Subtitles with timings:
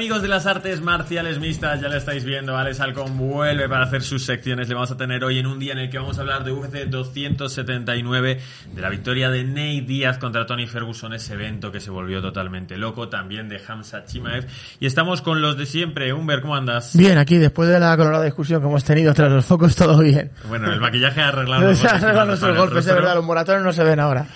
[0.00, 4.00] amigos de las artes marciales mixtas, ya lo estáis viendo, Alex Alcón vuelve para hacer
[4.00, 4.66] sus secciones.
[4.66, 6.52] Le vamos a tener hoy en un día en el que vamos a hablar de
[6.52, 8.40] UFC 279,
[8.72, 12.78] de la victoria de Ney Díaz contra Tony Ferguson, ese evento que se volvió totalmente
[12.78, 14.46] loco, también de Hamza Chimaev.
[14.80, 16.14] Y estamos con los de siempre.
[16.14, 16.96] Humber, ¿cómo andas?
[16.96, 20.30] Bien, aquí después de la colorada discusión que hemos tenido tras los focos, todo bien.
[20.48, 21.74] Bueno, el maquillaje ha arreglado.
[21.74, 24.26] Se han arreglado nuestros golpes, es verdad, los moratones no se ven ahora.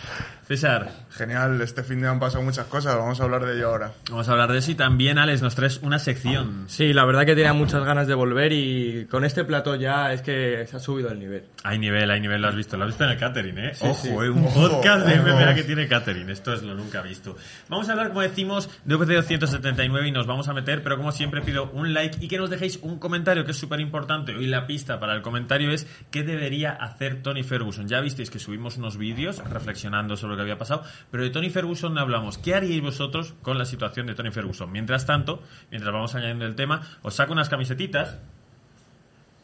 [0.47, 1.04] César.
[1.17, 3.93] Genial, este fin de han pasado muchas cosas, vamos a hablar de ello ahora.
[4.11, 6.65] Vamos a hablar de eso y también, Alex, nos traes una sección.
[6.67, 10.23] Sí, la verdad que tenía muchas ganas de volver y con este plato ya es
[10.23, 11.45] que se ha subido el nivel.
[11.63, 12.77] Hay nivel, hay nivel, lo has visto.
[12.77, 13.75] Lo has visto en el catering, ¿eh?
[13.75, 14.09] Sí, Ojo, sí.
[14.09, 14.29] ¿eh?
[14.29, 16.29] un podcast de MMA que tiene catering.
[16.31, 17.37] Esto es lo nunca visto.
[17.69, 21.13] Vamos a hablar, como decimos, de UFC 279 y nos vamos a meter, pero como
[21.13, 24.35] siempre pido un like y que nos dejéis un comentario que es súper importante.
[24.35, 27.87] Hoy la pista para el comentario es qué debería hacer Tony Ferguson.
[27.87, 31.51] Ya visteis que subimos unos vídeos reflexionando sobre lo que había pasado, pero de Tony
[31.51, 32.39] Ferguson no hablamos.
[32.39, 34.71] ¿Qué haríais vosotros con la situación de Tony Ferguson?
[34.73, 38.19] Mientras tanto, mientras vamos añadiendo el tema, os saco unas camisetitas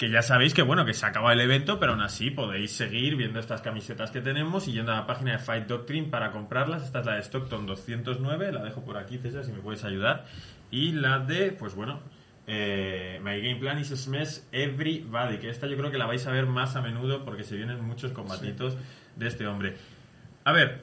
[0.01, 3.17] que ya sabéis que bueno, que se acaba el evento, pero aún así podéis seguir
[3.17, 6.85] viendo estas camisetas que tenemos y yendo a la página de Fight Doctrine para comprarlas.
[6.85, 10.25] Esta es la de Stockton 209, la dejo por aquí, César, si me puedes ayudar.
[10.71, 12.01] Y la de, pues bueno,
[12.47, 16.33] eh, My Game Plan is Smash Everybody, que esta yo creo que la vais a
[16.33, 18.79] ver más a menudo porque se vienen muchos combatitos
[19.17, 19.77] de este hombre.
[20.45, 20.81] A ver,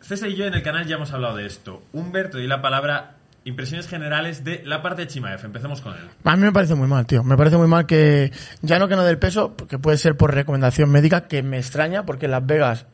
[0.00, 1.82] César y yo en el canal ya hemos hablado de esto.
[1.92, 3.14] Humbert, te doy la palabra.
[3.44, 5.44] Impresiones generales de la parte de Chimaev.
[5.44, 6.00] Empecemos con él.
[6.24, 7.24] A mí me parece muy mal, tío.
[7.24, 10.34] Me parece muy mal que, ya no que no del peso, que puede ser por
[10.34, 12.86] recomendación médica, que me extraña porque en Las Vegas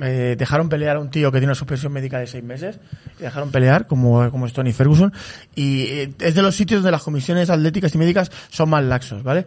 [0.00, 2.80] eh, dejaron pelear a un tío que tiene una suspensión médica de seis meses
[3.18, 5.12] y dejaron pelear como, como es Tony Ferguson
[5.54, 9.22] y eh, es de los sitios donde las comisiones atléticas y médicas son más laxos,
[9.22, 9.44] ¿vale?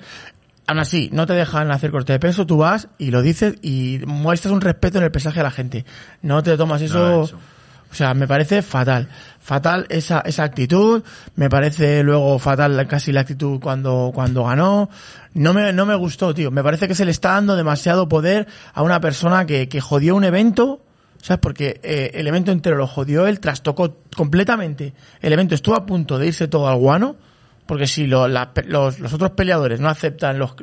[0.68, 4.00] Aún así, no te dejan hacer corte de peso, tú vas y lo dices y
[4.08, 5.86] muestras un respeto en el pesaje a la gente.
[6.22, 7.30] No te tomas eso...
[7.92, 9.08] O sea, me parece fatal.
[9.40, 11.02] Fatal esa, esa actitud.
[11.36, 14.90] Me parece luego fatal casi la actitud cuando, cuando ganó.
[15.34, 16.52] No me, no me gustó, tío.
[16.52, 20.14] Me parece que se le está dando demasiado poder a una persona que, que jodió
[20.18, 20.82] un evento.
[21.22, 21.40] ¿Sabes?
[21.40, 24.94] Porque eh, el evento entero lo jodió él, trastocó completamente.
[25.22, 27.16] El evento estuvo a punto de irse todo al guano.
[27.68, 30.54] Porque si lo- la- los, los otros peleadores no aceptan los,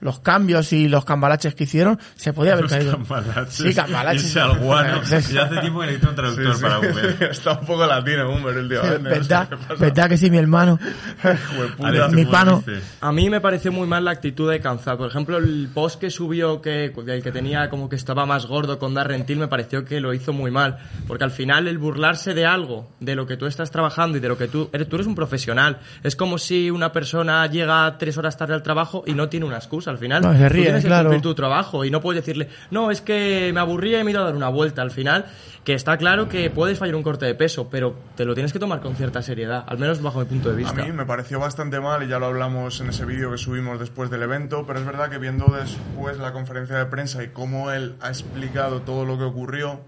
[0.00, 2.92] los cambios y los cambalaches que hicieron, se podía haber Los caído.
[2.92, 3.54] cambalaches.
[3.54, 4.24] Sí, cambalaches.
[4.24, 5.00] Irse al guano.
[5.04, 5.34] Sí, sí.
[5.34, 6.62] Ya hace tiempo que necesito un traductor Sí, sí.
[6.62, 7.16] para Humber.
[7.30, 8.98] Está un poco latino, Humber, últimamente.
[9.02, 9.48] no sé ¿Verdad?
[9.78, 10.78] ¿Verdad que sí, mi hermano?
[12.10, 12.64] Mi ¿cómo pano.
[13.00, 14.96] A mí me pareció muy mal la actitud de Kanzat.
[14.96, 18.78] Por ejemplo, el post que subió, que, el que tenía como que estaba más gordo
[18.78, 20.78] con Darren Till, me pareció que lo hizo muy mal.
[21.06, 24.28] Porque al final, el burlarse de algo, de lo que tú estás trabajando y de
[24.28, 25.78] lo que tú eres, tú eres un profesional.
[26.02, 29.56] Es como si una persona llega tres horas tarde al trabajo y no tiene una
[29.56, 29.90] excusa.
[29.90, 31.04] Al final, No, se tú ríe, tienes que claro.
[31.04, 34.12] cumplir tu trabajo y no puedes decirle, no, es que me aburría y me he
[34.12, 34.82] ido a dar una vuelta.
[34.82, 35.26] Al final,
[35.64, 38.58] que está claro que puedes fallar un corte de peso, pero te lo tienes que
[38.58, 40.84] tomar con cierta seriedad, al menos bajo mi punto de A vista.
[40.84, 44.08] mí me pareció bastante mal y ya lo hablamos en ese vídeo que subimos después
[44.10, 47.96] del evento, pero es verdad que viendo después la conferencia de prensa y cómo él
[48.00, 49.80] ha explicado todo lo que ocurrió,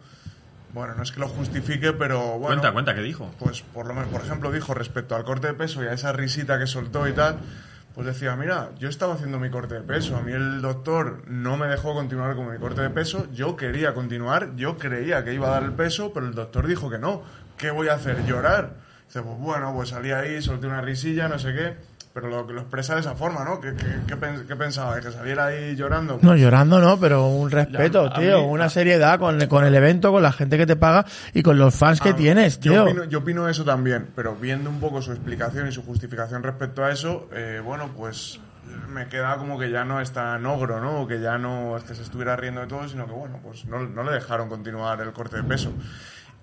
[0.73, 2.47] bueno, no es que lo justifique, pero bueno.
[2.47, 3.31] Cuenta, cuenta, ¿qué dijo?
[3.39, 6.13] Pues por lo menos, por ejemplo, dijo respecto al corte de peso y a esa
[6.13, 7.39] risita que soltó y tal,
[7.95, 11.57] pues decía, mira, yo estaba haciendo mi corte de peso, a mí el doctor no
[11.57, 15.49] me dejó continuar con mi corte de peso, yo quería continuar, yo creía que iba
[15.49, 17.23] a dar el peso, pero el doctor dijo que no.
[17.57, 18.25] ¿Qué voy a hacer?
[18.25, 18.75] ¿Llorar?
[19.07, 21.77] Dice, pues bueno, pues salí ahí, solté una risilla, no sé qué,
[22.21, 23.61] pero lo, lo expresa de esa forma, ¿no?
[23.61, 25.01] ¿Qué, qué, qué pens- qué pensaba?
[25.01, 26.19] ¿Que saliera ahí llorando?
[26.23, 28.39] No, llorando no, pero un respeto, Ya, tío.
[28.43, 31.59] mí- una seriedad con, con el evento, con la gente que te paga y con
[31.59, 32.83] los fans que Ah, tienes, yo tío.
[32.85, 36.85] Opino, yo opino eso también, pero viendo un poco su explicación y su justificación respecto
[36.85, 38.41] a eso, eh, bueno, pues
[38.89, 41.07] me queda como que ya no es tan ogro, ¿no?
[41.07, 43.79] Que ya no es que se estuviera riendo de todo, sino que, bueno, pues no,
[43.81, 45.73] no le dejaron continuar el corte de peso.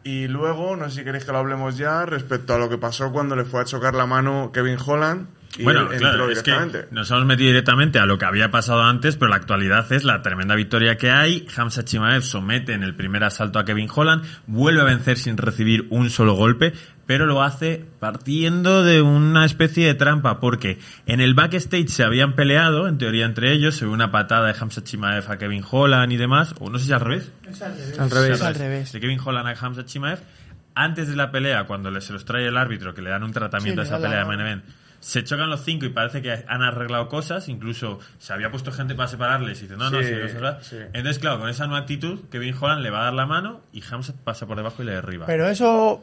[0.03, 3.11] Y luego, no sé si queréis que lo hablemos ya, respecto a lo que pasó
[3.11, 5.27] cuando le fue a chocar la mano Kevin Holland.
[5.63, 6.87] Bueno, él claro, es que directamente.
[6.91, 10.21] nos hemos metido directamente a lo que había pasado antes, pero la actualidad es la
[10.21, 11.47] tremenda victoria que hay.
[11.55, 15.87] Hamza Chimaev somete en el primer asalto a Kevin Holland, vuelve a vencer sin recibir
[15.89, 16.73] un solo golpe,
[17.05, 22.33] pero lo hace partiendo de una especie de trampa, porque en el backstage se habían
[22.33, 26.11] peleado, en teoría entre ellos, se ve una patada de Hamza Chimaev a Kevin Holland
[26.11, 27.31] y demás, o no sé si al revés.
[27.99, 28.31] Al revés.
[28.31, 28.91] Es al revés.
[28.91, 30.19] De Kevin Holland a Hamza Chimaev.
[30.77, 33.81] Antes de la pelea, cuando se los trae el árbitro, que le dan un tratamiento
[33.81, 34.63] Sí, a esa pelea de main event,
[35.05, 37.47] se chocan los cinco y parece que han arreglado cosas.
[37.47, 40.39] Incluso se había puesto gente para separarles y dice, no, no, Sí, sí, no se
[40.39, 40.63] va".
[40.63, 40.77] sí.
[40.93, 43.83] Entonces, claro, con esa nueva actitud, Kevin Holland le va a dar la mano y
[43.87, 45.27] Hamza pasa por debajo y le derriba.
[45.27, 46.01] Pero eso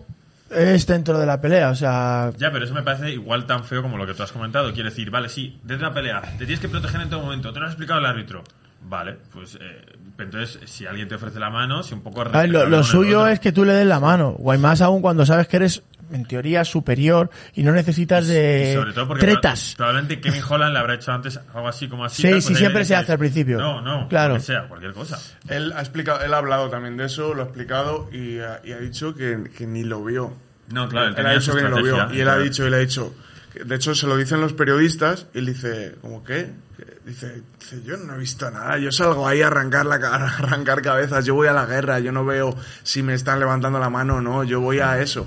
[0.50, 3.82] es dentro de la pelea, o sea, Ya, pero eso me parece igual tan feo
[3.82, 4.72] como lo que tú has comentado.
[4.72, 7.52] Quiere decir, vale, sí, dentro de la pelea, te tienes que proteger en todo momento.
[7.52, 8.44] Te lo has explicado el árbitro.
[8.84, 9.84] Vale, pues eh,
[10.18, 13.50] entonces si alguien te ofrece la mano, si un poco ver, lo, suyo es que
[13.52, 16.64] tú le des la mano, o hay más aún cuando sabes que eres en teoría
[16.64, 19.74] superior y no necesitas de sobre todo porque tretas.
[19.76, 22.22] probablemente Kevin Holland le habrá hecho antes algo así como así.
[22.22, 23.58] Sí, tal, sí, pues siempre se hace al principio.
[23.58, 24.38] No, no, Claro.
[24.40, 25.18] sea, cualquier cosa.
[25.48, 28.72] Él ha, explicado, él ha hablado también de eso, lo ha explicado y ha, y
[28.72, 30.34] ha dicho que, que ni lo vio.
[30.68, 32.12] No, claro, él él ha dicho que ni lo vio.
[32.12, 33.14] Y él ha dicho, él ha dicho.
[33.52, 36.52] que De hecho, se lo dicen los periodistas y él dice, ¿cómo qué?
[36.76, 40.14] Que Dice, dice, yo no he visto nada, yo salgo ahí a arrancar, la, a
[40.38, 42.54] arrancar cabezas, yo voy a la guerra, yo no veo
[42.84, 45.26] si me están levantando la mano o no, yo voy a eso.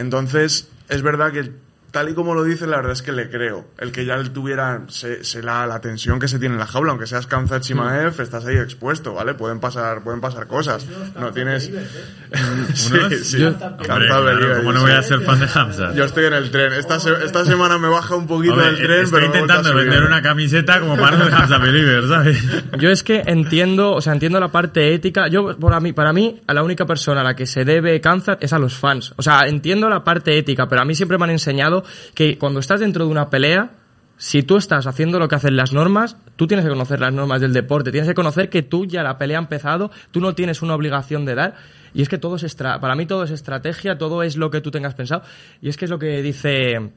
[0.00, 1.52] Entonces, es verdad que
[1.90, 3.66] tal y como lo dice, la verdad es que le creo.
[3.78, 6.90] El que ya tuviera se, se la, la tensión que se tiene en la jaula,
[6.92, 9.34] aunque seas Kamzat Chimaev, estás ahí expuesto, ¿vale?
[9.34, 10.86] Pueden pasar, pueden pasar cosas.
[11.18, 11.64] No tienes...
[12.74, 13.14] sí, ¿Unos?
[13.26, 15.94] sí, Yo- Kamzat Hombre, claro, Believers, ¿Cómo no voy a ser fan de Hamza?
[15.94, 16.72] Yo estoy en el tren.
[16.72, 20.02] Esta, se- esta semana me baja un poquito Hombre, del tren, estoy pero intentando vender
[20.04, 22.38] una camiseta como para no Hamza Believer, ¿sabes?
[22.78, 25.28] Yo es que entiendo, o sea, entiendo la parte ética.
[25.28, 28.38] Yo, para mí, para mí, a la única persona a la que se debe Kansas
[28.40, 29.12] es a los fans.
[29.16, 31.79] O sea, entiendo la parte ética, pero a mí siempre me han enseñado
[32.14, 33.70] que cuando estás dentro de una pelea,
[34.16, 37.40] si tú estás haciendo lo que hacen las normas, tú tienes que conocer las normas
[37.40, 40.60] del deporte, tienes que conocer que tú ya la pelea ha empezado, tú no tienes
[40.60, 41.54] una obligación de dar.
[41.94, 44.70] Y es que todo es para mí todo es estrategia, todo es lo que tú
[44.70, 45.22] tengas pensado.
[45.62, 46.92] Y es que es lo que dice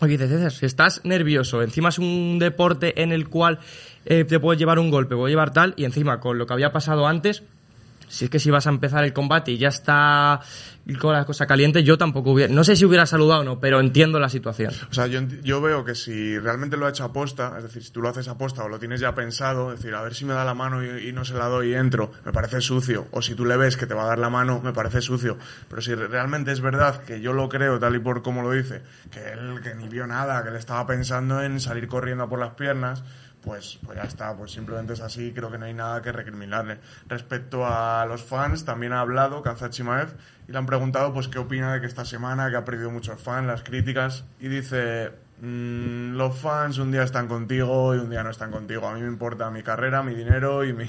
[0.00, 3.60] Oye, César, si estás nervioso, encima es un deporte en el cual
[4.04, 6.70] eh, te puedes llevar un golpe, puedes llevar tal, y encima con lo que había
[6.70, 7.42] pasado antes,
[8.08, 10.40] si es que si vas a empezar el combate y ya está
[11.00, 13.80] con la cosa caliente, yo tampoco hubiera, no sé si hubiera saludado o no, pero
[13.80, 14.72] entiendo la situación.
[14.88, 17.90] O sea, yo, yo veo que si realmente lo ha hecho aposta, es decir, si
[17.90, 20.34] tú lo haces aposta o lo tienes ya pensado, es decir, a ver si me
[20.34, 23.08] da la mano y, no se la doy y entro, me parece sucio.
[23.10, 25.36] O si tú le ves que te va a dar la mano, me parece sucio.
[25.68, 28.52] Pero si re- realmente es verdad que yo lo creo tal y por como lo
[28.52, 32.38] dice, que él que ni vio nada, que él estaba pensando en salir corriendo por
[32.38, 33.02] las piernas,
[33.46, 36.80] pues, pues ya está, pues simplemente es así, creo que no hay nada que recriminarle.
[37.06, 41.72] Respecto a los fans, también ha hablado Kanzat y le han preguntado pues qué opina
[41.72, 46.38] de que esta semana, que ha perdido muchos fans, las críticas, y dice, "Mm, los
[46.38, 48.88] fans un día están contigo y un día no están contigo.
[48.88, 50.86] A mí me importa mi carrera, mi dinero y mi,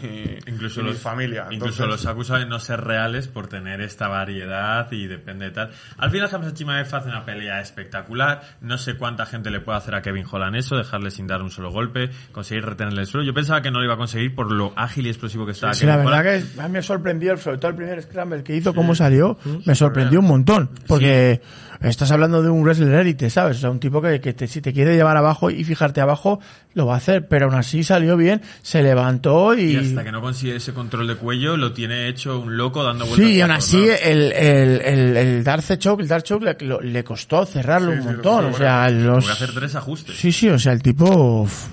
[0.48, 1.48] Incluso y mi familia.
[1.52, 5.52] Incluso Entonces- los acusa de no ser reales por tener esta variedad y depende de
[5.52, 5.72] tal.
[5.98, 8.42] Al final, Hamza Chimaev hace una pelea espectacular.
[8.62, 11.52] No sé cuánta gente le puede hacer a Kevin Holland eso, dejarle sin dar un
[11.52, 13.26] solo golpe, conseguir retenerle el suelo.
[13.26, 15.74] Yo pensaba que no lo iba a conseguir por lo ágil y explosivo que estaba
[15.74, 16.54] Sí, Kevin la verdad Holland.
[16.56, 19.76] que a mí me sorprendió, sobre todo el primer scramble que hizo, cómo salió, me
[19.76, 20.70] sorprendió un montón.
[20.88, 21.42] Porque
[21.82, 23.58] estás hablando de un wrestler élite, ¿sabes?
[23.58, 26.40] O sea, un tipo que, que te- si te quiere llevar abajo y fijarte abajo,
[26.74, 27.28] lo va a hacer.
[27.28, 29.74] Pero aún así salió bien, se levantó y...
[29.74, 33.06] Y hasta que no consigue ese control de cuello, lo tiene hecho un loco dando
[33.06, 33.28] vueltas.
[33.28, 36.80] Sí, y aún así el, el, el, el Darce Choke, el Dark Choke le, lo-
[36.80, 38.46] le costó cerrarlo Sí, un sí, montón.
[38.46, 39.26] O sea, los...
[39.26, 40.16] Tuvo que hacer tres ajustes.
[40.16, 41.42] Sí, sí, o sea, el tipo...
[41.42, 41.66] uf,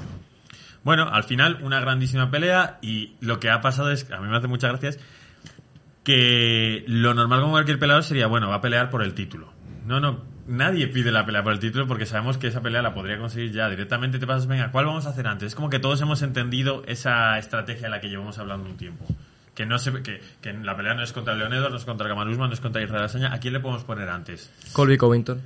[0.83, 4.37] Bueno, al final una grandísima pelea y lo que ha pasado es, a mí me
[4.37, 4.99] hace muchas gracias,
[6.03, 9.49] que lo normal como cualquier peleador sería, bueno, va a pelear por el título.
[9.87, 12.95] No, no, nadie pide la pelea por el título porque sabemos que esa pelea la
[12.95, 13.69] podría conseguir ya.
[13.69, 15.49] Directamente te pasas, venga, ¿cuál vamos a hacer antes?
[15.49, 19.05] Es como que todos hemos entendido esa estrategia de la que llevamos hablando un tiempo.
[19.55, 22.33] Que no se, que, que la pelea no es contra Edwards, no es contra Kamaru
[22.33, 23.33] Usman, no es contra Israel Asaña.
[23.33, 24.51] ¿A quién le podemos poner antes?
[24.73, 25.41] Colby Covington.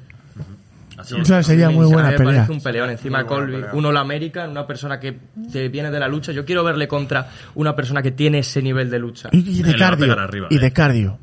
[0.97, 1.29] Así o es.
[1.29, 2.33] sea, sería muy buena me pelea.
[2.35, 3.71] parece un peleón encima Colby, pelea.
[3.75, 5.17] uno la América, una persona que
[5.53, 6.33] te viene de la lucha.
[6.33, 9.29] Yo quiero verle contra una persona que tiene ese nivel de lucha.
[9.31, 10.07] Y, y de Él le va a cardio.
[10.07, 10.59] pegar arriba, y eh.
[10.59, 11.19] de cardio.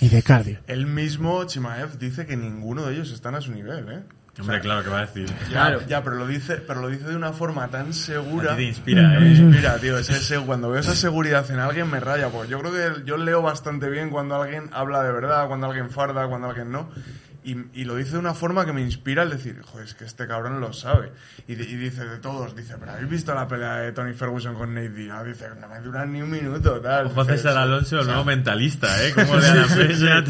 [0.00, 0.58] Y de cardio.
[0.66, 4.02] Él mismo, Chimaev, dice que ninguno de ellos están a su nivel, ¿eh?
[4.40, 5.26] Hombre, claro que va a decir.
[5.26, 5.80] Ya, Claro.
[5.88, 8.52] Ya, pero lo dice, pero lo dice de una forma tan segura.
[8.52, 9.30] A ti te inspira, Me ¿eh?
[9.34, 9.98] inspira, tío.
[9.98, 12.28] Ese, ese- cuando veo esa seguridad en alguien me raya.
[12.28, 15.90] Porque yo creo que yo leo bastante bien cuando alguien habla de verdad, cuando alguien
[15.90, 16.88] farda, cuando alguien no.
[17.50, 20.04] Y, y lo dice de una forma que me inspira al decir, joder, es que
[20.04, 21.12] este cabrón lo sabe.
[21.46, 24.54] Y, di- y dice de todos, dice, pero ¿habéis visto la pelea de Tony Ferguson
[24.54, 25.24] con Nate Diaz?
[25.24, 27.06] Dice, no me dura ni un minuto, tal.
[27.06, 27.56] Ojo César.
[27.56, 29.12] Alonso, el nuevo mentalista, ¿eh?
[29.14, 30.24] Como le la peña.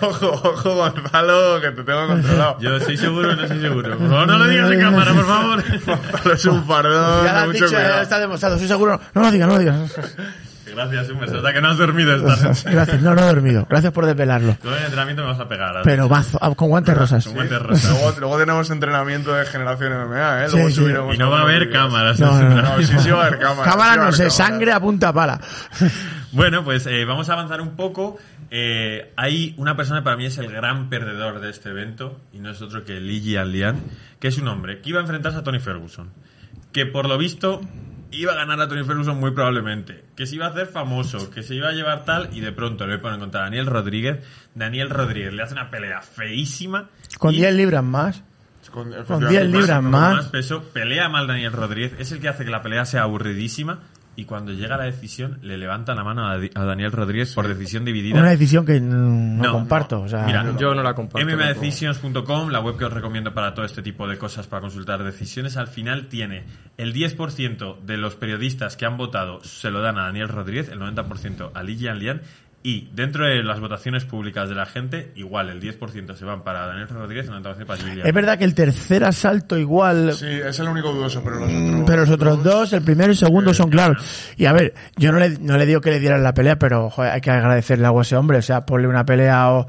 [0.00, 2.58] Ojo, ojo, Gonzalo, que te tengo controlado.
[2.60, 3.98] Yo soy seguro o no soy seguro.
[3.98, 5.62] Por favor, no lo digas en cámara, por favor.
[5.86, 8.02] Gonzalo es un fardón, Ya lo has mucho dicho, ya cuidado.
[8.02, 8.98] está demostrado, estoy seguro.
[9.14, 9.94] No lo digas, no lo digas.
[10.74, 11.28] Gracias, Humer.
[11.28, 12.70] Se nota que no has dormido esta noche.
[12.70, 13.66] Gracias, no, no he dormido.
[13.68, 14.56] Gracias por desvelarlo.
[14.62, 15.68] Luego en el entrenamiento me vas a pegar.
[15.68, 15.82] ahora.
[15.82, 17.24] Pero mazo, ah, con guantes rosas.
[17.24, 17.90] Con guantes rosas.
[17.90, 20.48] Luego, luego tenemos entrenamiento de generación MMA, ¿eh?
[20.48, 20.74] Sí, Luego sí.
[20.74, 22.18] subiremos Y no va a haber cámaras.
[22.20, 22.62] No, no, no.
[22.62, 23.72] No, sí, sí va a haber cámaras.
[23.72, 25.40] Cámara sí no sé, sangre a punta pala.
[26.32, 28.16] Bueno, pues eh, vamos a avanzar un poco.
[28.50, 32.38] Eh, hay una persona que para mí es el gran perdedor de este evento, y
[32.38, 33.82] no es otro que Ligi Allian,
[34.18, 36.08] que es un hombre que iba a enfrentarse a Tony Ferguson.
[36.72, 37.60] Que por lo visto
[38.12, 40.04] iba a ganar a Tony Ferguson muy probablemente.
[40.16, 42.86] Que se iba a hacer famoso, que se iba a llevar tal, y de pronto
[42.86, 44.24] le ponen contra Daniel Rodríguez.
[44.54, 46.88] Daniel Rodríguez le hace una pelea feísima.
[47.18, 48.22] Con y 10 libras más.
[48.70, 50.14] Con, Con 10 libras más.
[50.14, 53.80] más peso, pelea mal Daniel Rodríguez, es el que hace que la pelea sea aburridísima.
[54.14, 58.18] Y cuando llega la decisión le levanta la mano a, Daniel Rodríguez por decisión dividida.
[58.18, 60.02] Una decisión que no, No, comparto.
[60.02, 61.26] O sea, Mira, Yo no la comparto.
[61.26, 65.56] MMDecisions.com, la web que os recomiendo para todo este tipo de cosas, para consultar decisiones,
[65.56, 66.44] al final tiene
[66.76, 70.80] el 10% de los periodistas que han votado se lo dan a Daniel Rodríguez, el
[70.80, 72.22] 90% a Li Jianlian,
[72.64, 76.66] y dentro de las votaciones públicas de la gente, igual el 10% se van para
[76.66, 78.06] Daniel Rodríguez, el 90% para Li Jianlian.
[78.06, 81.82] es verdad que el tercer asalto igual Sí, es el único dudoso, pero los otros.
[81.86, 84.04] Pero los otros dos, el primero y el segundo, son claros.
[84.36, 86.88] Y a ver, yo no le, no le digo que le dieran la pelea, pero
[86.90, 88.38] joder, hay que agradecerle a ese hombre.
[88.38, 89.66] O sea, ponle una pelea o,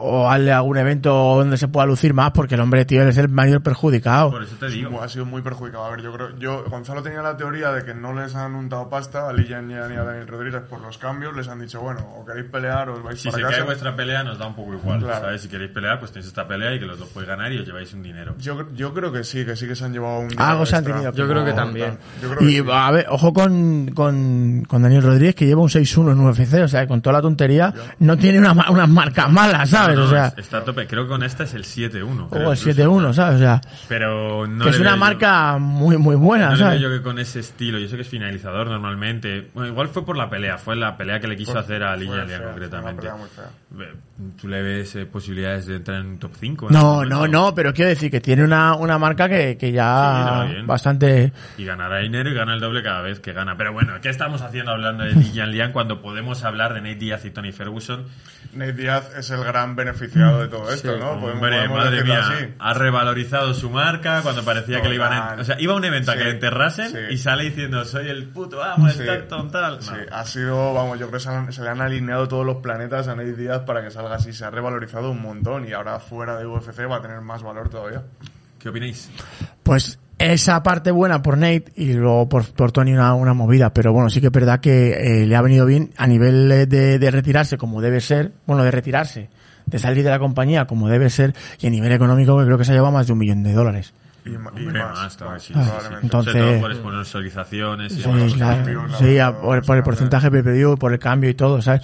[0.00, 3.28] o hazle algún evento donde se pueda lucir más, porque el hombre, tío, es el
[3.28, 4.30] mayor perjudicado.
[4.30, 5.02] Por eso te digo.
[5.02, 5.84] Ha sido muy perjudicado.
[5.84, 8.88] A ver, yo creo, yo, Gonzalo tenía la teoría de que no les han untado
[8.88, 11.36] pasta a Lillian ni a ni a Daniel Rodríguez por los cambios.
[11.36, 13.56] Les han dicho, bueno, o queréis pelear o os vais Si para se casa.
[13.56, 15.20] cae vuestra pelea nos da un poco igual, Claro.
[15.26, 15.42] ¿sabes?
[15.42, 17.66] Si queréis pelear, pues tenéis esta pelea y que los dos podéis ganar y os
[17.66, 18.34] lleváis un dinero.
[18.38, 20.28] Yo, yo creo que sí, que sí que se han llevado un.
[20.38, 21.90] Algo dinero se han tenido Yo creo que también.
[21.90, 22.22] tal.
[22.22, 22.64] Yo creo que Y sí.
[22.72, 26.68] a ver, ojo con, con, con Daniel Rodríguez, que lleva un 6-1 en UFC, o
[26.68, 29.89] sea, con toda la tontería, no tiene una, ma- unas marcas malas, ¿sabes?
[29.96, 30.86] No, o no, sea, está a tope.
[30.86, 32.28] Creo que con esta es el 7-1.
[32.30, 32.70] creo o el incluso.
[32.82, 33.36] 7-1, ¿sabes?
[33.36, 36.58] O sea, Pero no que es una veo yo- marca muy, muy buena, No le
[36.58, 36.80] ¿sabes?
[36.80, 39.48] veo yo que con ese estilo, yo sé que es finalizador normalmente.
[39.54, 41.94] Bueno, igual fue por la pelea, fue la pelea que le quiso Fue- hacer a
[41.94, 43.08] una concretamente.
[44.40, 46.68] ¿Tú le ves eh, posibilidades de entrar en top 5?
[46.70, 50.44] No, no, no, pero quiero decir que tiene una, una marca que, que Sí, ya
[50.50, 50.66] bien.
[50.66, 51.32] bastante...
[51.56, 53.56] Y ganará dinero y gana el doble cada vez que gana.
[53.56, 57.24] Pero bueno, ¿qué estamos haciendo hablando de Lian Lian cuando podemos hablar de Nate Diaz
[57.24, 58.04] y Tony Ferguson?
[58.52, 61.18] Nate Díaz es el gran beneficiado de todo esto, ¿no?
[61.20, 62.44] Podemos- Hombre, madre mía, así.
[62.58, 65.20] ha revalorizado su marca cuando parecía que le iban a...
[65.22, 65.40] Total.
[65.40, 66.98] O sea, iba a un evento a que Sí, le enterrasen sí.
[67.10, 69.00] y sale diciendo, soy el puto amo, Sí.
[69.00, 69.76] el Stockton, tal.
[69.76, 69.82] No.
[69.82, 72.56] Sí, ha sido, vamos, yo creo que se, han- se le han alineado todos los
[72.56, 74.32] planetas a Nate Díaz para que salga así.
[74.32, 77.68] Se ha revalorizado un montón y ahora fuera de UFC va a tener más valor
[77.68, 78.02] todavía.
[78.58, 79.10] ¿Qué opináis?
[79.62, 83.94] Pues esa parte buena por Nate y luego por, por Tony una, una movida, pero
[83.94, 87.10] bueno, sí que es verdad que eh, le ha venido bien a nivel de, de
[87.10, 89.30] retirarse como debe ser, bueno, de retirarse,
[89.70, 92.64] de salir de la compañía como debe ser y a nivel económico que creo que
[92.64, 93.92] se ha llevado más de un millón de dólares.
[94.24, 97.92] Y, y Hombre, más, más, todavía, más, sí, Ah, sí, entonces- Sobre todo por sponsorizaciones
[97.92, 98.34] y Sí, demás.
[98.34, 101.82] claro, sí, por, por el porcentaje de pay por el cambio y todo, ¿sabes?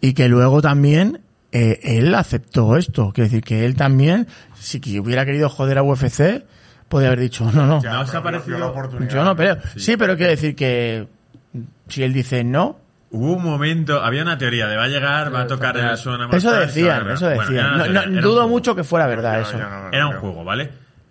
[0.00, 4.26] Y que luego también eh, él aceptó esto, quiere decir que él también,
[4.60, 6.44] si que hubiera querido joder a UFC,
[6.88, 9.10] podría haber dicho, no, no, Ya, ¿No os ha parecido- vio la oportunidad.
[9.10, 9.34] yo no.
[9.76, 11.08] Sí, pero quiere decir que
[11.88, 12.76] si él dice no,
[13.10, 15.96] Hubo un momento, había una teoría de va a llegar, va a tocar en el
[15.96, 16.30] suelo.
[16.30, 17.92] eso decían, eso decían.
[17.92, 19.56] No, no, dudo mucho que fuera verdad eso.
[19.56, 20.20] Era un creo.
[20.20, 20.70] juego, ¿vale?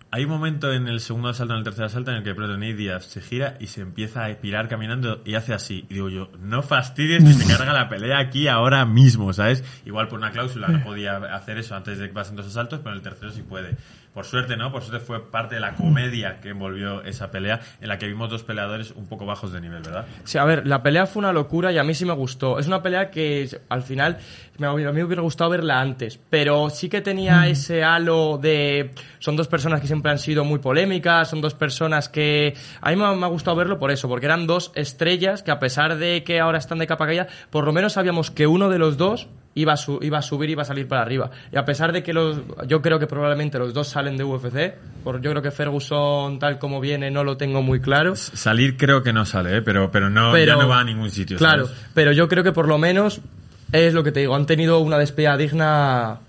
[0.10, 2.76] Hay un momento en el segundo asalto, en el tercer asalto, en el que Protonate
[2.76, 5.86] Díaz se gira y se empieza a espirar caminando y hace así.
[5.90, 9.66] Y digo yo, no fastidies que se carga la pelea aquí ahora mismo, ¿sabes?
[9.86, 12.92] Igual por una cláusula no podía hacer eso antes de que pasen dos asaltos, pero
[12.92, 13.76] en el tercero sí puede.
[14.18, 14.72] Por suerte, ¿no?
[14.72, 18.32] Por suerte fue parte de la comedia que envolvió esa pelea, en la que vimos
[18.32, 20.08] dos peleadores un poco bajos de nivel, ¿verdad?
[20.24, 22.58] Sí, a ver, la pelea fue una locura y a mí sí me gustó.
[22.58, 24.18] Es una pelea que al final
[24.58, 28.90] me, a mí me hubiera gustado verla antes, pero sí que tenía ese halo de...
[29.20, 32.56] Son dos personas que siempre han sido muy polémicas, son dos personas que...
[32.82, 35.60] A mí me, me ha gustado verlo por eso, porque eran dos estrellas que a
[35.60, 38.80] pesar de que ahora están de capa caída, por lo menos sabíamos que uno de
[38.80, 41.30] los dos iba a, su- iba a subir y iba a salir para arriba.
[41.52, 44.74] Y a pesar de que los, yo creo que probablemente los dos salen de UFC,
[45.04, 48.16] por, yo creo que Ferguson tal como viene no lo tengo muy claro.
[48.16, 49.62] Salir creo que no sale, ¿eh?
[49.62, 51.38] pero, pero, no, Pero- ya no va a ningún sitio.
[51.38, 51.82] Claro, ¿sabes?
[51.94, 53.22] pero yo creo que por lo menos
[53.72, 56.20] es lo que te digo, han tenido una despedida digna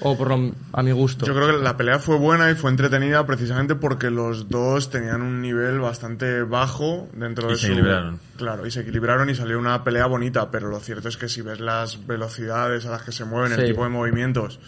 [0.00, 1.24] o por lo, a mi gusto.
[1.26, 5.22] Yo creo que la pelea fue buena y fue entretenida precisamente porque los dos tenían
[5.22, 7.72] un nivel bastante bajo dentro Y de se su...
[7.72, 8.20] equilibraron.
[8.36, 11.40] Claro, y se equilibraron y salió una pelea bonita, pero lo cierto es que si
[11.42, 14.60] ves las velocidades a las que se mueven, el tipo de movimientos,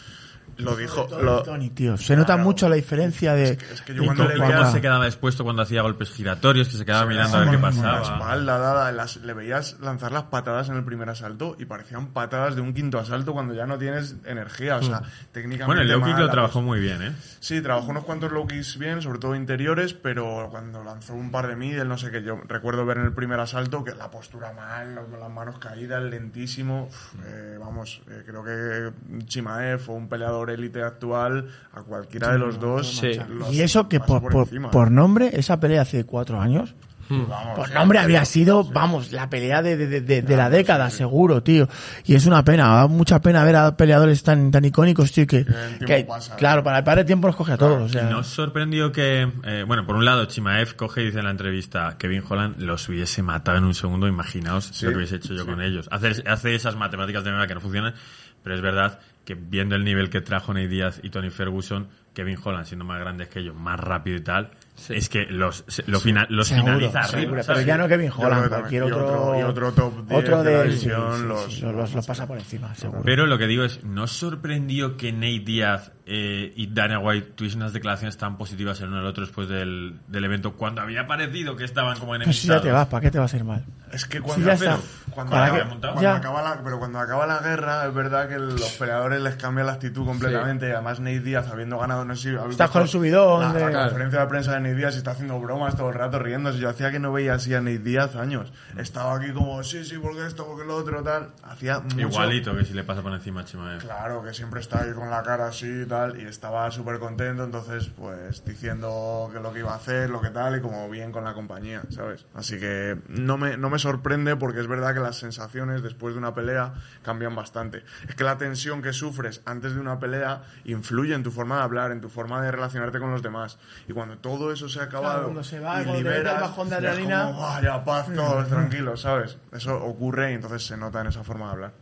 [0.58, 1.06] lo dijo...
[1.20, 3.52] Lo, Tony, tío, se nota mucho la diferencia de...
[3.52, 6.10] es que yo de cuando cómo le Cómo veía- se quedaba expuesto cuando hacía golpes
[6.10, 8.02] giratorios, que se quedaba mirando a ver qué La pasaba.
[8.02, 12.56] espalda dada, las- le veías lanzar las patadas en el primer asalto y parecían patadas
[12.56, 15.64] de un quinto asalto cuando ya no tienes energía, o sea, técnicamente...
[15.66, 17.12] Bueno, el low kick lo la trabajó muy bien, ¿eh?
[17.40, 21.46] Sí, trabajó unos cuantos low kicks bien, sobre todo interiores, pero cuando lanzó un par
[21.46, 24.52] de middle, no sé qué, yo recuerdo ver en el primer asalto que la postura
[24.52, 26.88] mal, las- las manos caídas, lentísimo.
[26.88, 32.38] Uf, eh, vamos, eh, creo que Chimaev o un peleador élite actual, a cualquiera de
[32.38, 32.96] los dos.
[32.98, 33.12] Sí.
[33.28, 34.70] los Y eso que por, por, encima.
[34.70, 36.74] por nombre, esa pelea hace cuatro años,
[37.10, 38.70] Vamos, por sí, nombre sí, habría sí, sido, sí.
[38.74, 41.66] vamos, la pelea de, de, de, de- de la década, seguro, tío.
[42.04, 45.46] Y es una pena, da mucha pena ver a peleadores tan, tan icónicos, tío, que,
[45.86, 47.80] que- pasa, claro, para el par de tiempo nos coge a todos.
[47.82, 51.20] O sea, ¿No os sorprendió que, eh, bueno, por un lado, Chimaev coge y dice
[51.20, 54.06] en la entrevista Kevin Holland los hubiese matado en un segundo?
[54.06, 55.88] Imaginaos lo que hubiese hecho yo con ellos.
[55.90, 57.94] Hace, hace esas matemáticas de MMA que no funcionan,
[58.42, 62.38] pero es verdad que viendo el nivel que trajo Ney Díaz y Tony Ferguson, Kevin
[62.42, 64.52] Holland siendo más grandes que ellos, más rápido y tal,
[64.88, 67.42] es que los, lo fina- los Seguro, finaliza seguro, arriba.
[67.46, 70.58] pero ya no Kevin Holland, cualquier otro, otro- y otro top 10 otro de la
[70.62, 73.02] de sí, división sí, sí, los- sí, los, los pasa por encima, seguro.
[73.04, 77.60] Pero lo que digo es, ¿no sorprendió que Nate Díaz eh, y Dana White tuviesen
[77.60, 81.54] unas declaraciones tan positivas el uno al otro después del, del evento cuando había parecido
[81.56, 82.62] que estaban como Pues enemistados?
[82.62, 83.64] si ya te vas, ¿para qué te vas a ir mal?
[83.92, 84.78] Es que Sí, cuando, ya pero
[85.10, 86.14] cuando, ¿Para acaba, cuando Ya.
[86.16, 89.72] acaba la, pero cuando acaba la guerra, es verdad que los peleadores les cambia la
[89.72, 90.72] actitud completamente.
[90.72, 93.82] Además, Nate Díaz, habiendo ganado, no sé si Estás con el subidón La, de- la
[93.84, 96.58] conferencia de prensa de Nate Díaz está haciendo bromas todo el rato riéndose.
[96.58, 98.52] Yo hacía que no veía así a Nate Díaz años.
[98.76, 101.30] Estaba aquí como, sí, sí, porque esto, porque lo otro, tal.
[101.42, 102.00] Hacía mucho.
[102.00, 103.80] Igualito que si le pasa por encima a Chimaev.
[103.80, 107.44] Claro, que siempre está ahí con la cara así y tal, y estaba súper contento,
[107.44, 111.12] entonces, pues, diciendo que lo que iba a hacer, lo que tal, y como bien
[111.12, 112.26] con la compañía, ¿sabes?
[112.34, 116.18] Así que no me, no me sorprende porque es verdad que las sensaciones después de
[116.18, 117.84] una pelea cambian bastante.
[118.08, 121.62] Es que la tensión que sufres antes de una pelea influye en tu forma de
[121.62, 123.58] hablar, en tu forma de relacionarte con los demás.
[123.88, 126.14] Y cuando todo eso se ha acabado Claro, cuando se va, y cuando mete el
[126.22, 127.24] liberas, bajón de ya es adrenalina.
[127.26, 129.38] como, vaya paz, todos tranquilos, ¿sabes?
[129.52, 131.72] Eso ocurre y entonces se nota en esa forma de hablar.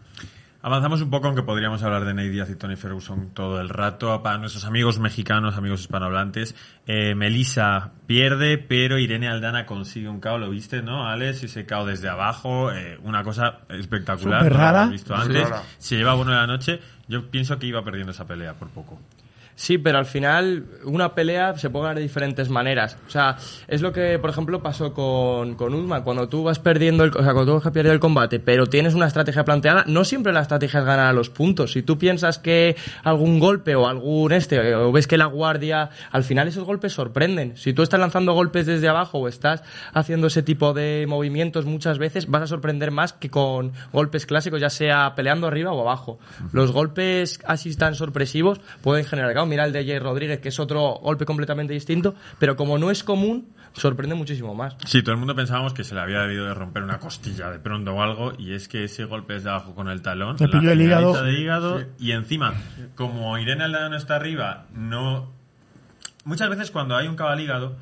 [0.62, 4.20] Avanzamos un poco, aunque podríamos hablar de Nate Díaz y Tony Ferguson todo el rato.
[4.24, 6.56] Para nuestros amigos mexicanos, amigos hispanohablantes,
[6.88, 11.44] eh, Melissa pierde, pero Irene Aldana consigue un KO, lo viste, ¿no, Alex?
[11.44, 14.40] Ese KO desde abajo, eh, una cosa espectacular.
[14.40, 14.78] Súper no lo rara.
[14.80, 15.48] hemos visto Sí, antes.
[15.50, 15.62] rara.
[15.78, 16.80] Se lleva bueno de la noche.
[17.06, 18.98] Yo pienso que iba perdiendo esa pelea por poco.
[19.56, 22.98] Sí, pero al final una pelea se puede ganar de diferentes maneras.
[23.06, 26.02] O sea, es lo que, por ejemplo, pasó con, con Usman.
[26.02, 28.92] Cuando tú vas perdiendo el, o sea, cuando tú vas perdiendo el combate, pero tienes
[28.92, 31.72] una estrategia planteada, no siempre la estrategia es ganar a los puntos.
[31.72, 36.22] Si tú piensas que algún golpe o algún este, o ves que la guardia, al
[36.22, 37.56] final esos golpes sorprenden.
[37.56, 39.62] Si tú estás lanzando golpes desde abajo o estás
[39.94, 44.60] haciendo ese tipo de movimientos muchas veces, vas a sorprender más que con golpes clásicos,
[44.60, 46.18] ya sea peleando arriba o abajo.
[46.52, 49.50] Los golpes así tan sorpresivos pueden generar caos.
[49.50, 53.02] Mira el de Jay Rodríguez, que es otro golpe completamente distinto, pero como no es
[53.04, 54.76] común, sorprende muchísimo más.
[54.86, 57.58] Sí, todo el mundo pensábamos que se le había debido de romper una costilla de
[57.58, 60.72] pronto o algo, y es que ese golpe desde abajo con el talón, Le pilló
[60.72, 61.22] el hígado.
[61.22, 62.54] de hígado, y encima,
[62.94, 65.34] como Irene Aldana no está arriba, no...
[66.24, 67.76] Muchas veces cuando hay un cabal hígado,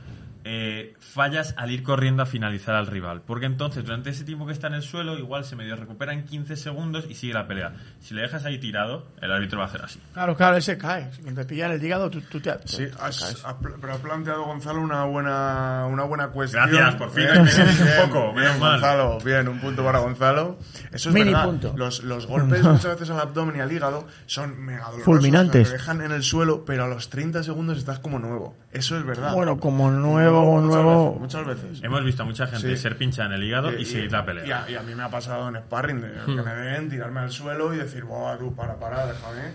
[0.45, 4.53] eh, fallas al ir corriendo a finalizar al rival, porque entonces durante ese tiempo que
[4.53, 7.73] está en el suelo, igual se medio recupera en 15 segundos y sigue la pelea.
[8.01, 10.01] Si le dejas ahí tirado, el árbitro va a hacer así.
[10.13, 11.11] Claro, claro, ese cae.
[11.13, 12.53] Si te pillan el hígado, tú, tú te...
[12.67, 13.45] Sí, has, caes.
[13.45, 16.69] has pero ha planteado Gonzalo una buena, una buena cuestión.
[16.71, 18.73] Gracias, por fin, Bien, dices un bien, poco, bien, mal.
[18.73, 20.59] Gonzalo, bien, un punto para Gonzalo.
[20.93, 21.45] Eso es Mini verdad.
[21.47, 21.75] punto.
[21.77, 25.05] Los, los golpes muchas veces al abdomen y al hígado son mega dolorosos.
[25.05, 25.69] Fulminantes.
[25.69, 28.57] Te dejan en el suelo, pero a los 30 segundos estás como nuevo.
[28.75, 29.33] Eso es verdad.
[29.33, 31.07] Bueno, como nuevo, muchas nuevo...
[31.07, 31.85] veces, muchas veces.
[31.85, 32.83] Hemos visto a mucha gente Sí.
[32.83, 34.45] ser pincha en el hígado y, seguir la pelea.
[34.47, 37.21] Y a, y a mí me ha pasado en sparring, de que me den, tirarme
[37.21, 39.53] al suelo y decir, Buah, tú, para, para, déjame.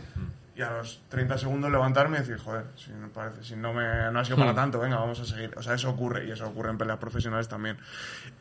[0.59, 4.11] Y a los 30 segundos levantarme y decir, joder, si no, parece, si no, me,
[4.11, 5.53] no ha sido para tanto, venga, vamos a seguir.
[5.55, 7.77] O sea, eso ocurre y eso ocurre en peleas profesionales también.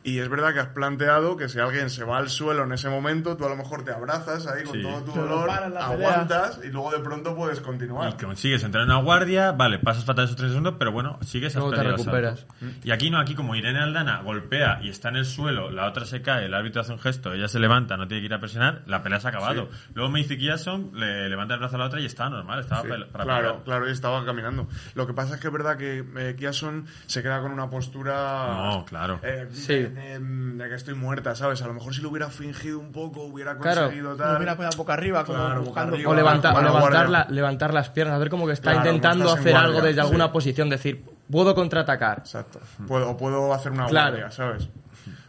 [0.03, 2.89] Y es verdad que has planteado que si alguien se va al suelo en ese
[2.89, 4.81] momento, tú a lo mejor te abrazas ahí con Sí.
[4.81, 5.85] todo tu dolor, la pelea.
[5.85, 8.09] aguantas y luego de pronto puedes continuar.
[8.19, 11.55] Y consigues entrar en una guardia, vale, pasas fatal esos tres segundos, pero bueno, sigues
[11.55, 12.45] has Luego te recuperas.
[12.83, 16.03] Y aquí no, aquí como Irene Aldana golpea y está en el suelo, la otra
[16.03, 18.39] se cae, el árbitro hace un gesto, ella se levanta, no tiene que ir a
[18.41, 19.69] presionar, la pelea se ha acabado.
[19.93, 22.87] Luego Macy Jackson le levanta el brazo a la otra y estaba normal, estaba Sí,
[23.11, 23.63] para claro, pelear.
[23.63, 24.67] claro, y estaba caminando.
[24.95, 28.47] Lo que pasa es que es verdad que eh, Kiason se queda con una postura.
[28.71, 29.19] No, claro.
[29.23, 29.73] eh, Sí.
[29.73, 31.61] de, de- de que estoy muerta, ¿sabes?
[31.61, 34.37] A lo mejor si lo hubiera fingido un poco, hubiera conseguido tal.
[34.37, 35.95] hubiera quedado boca arriba, como Claro, boca buscando...
[35.95, 36.11] arriba.
[36.11, 38.87] O, levanta- Para o la levantar, la- levantar las piernas, hacer como que está Claro,
[38.87, 39.99] intentando hacer guardia, algo desde sí.
[40.07, 42.19] alguna posición, decir, puedo contraatacar.
[42.19, 42.59] Exacto.
[42.87, 44.11] Puedo, o puedo hacer una Claro.
[44.17, 44.69] guardia, ¿sabes?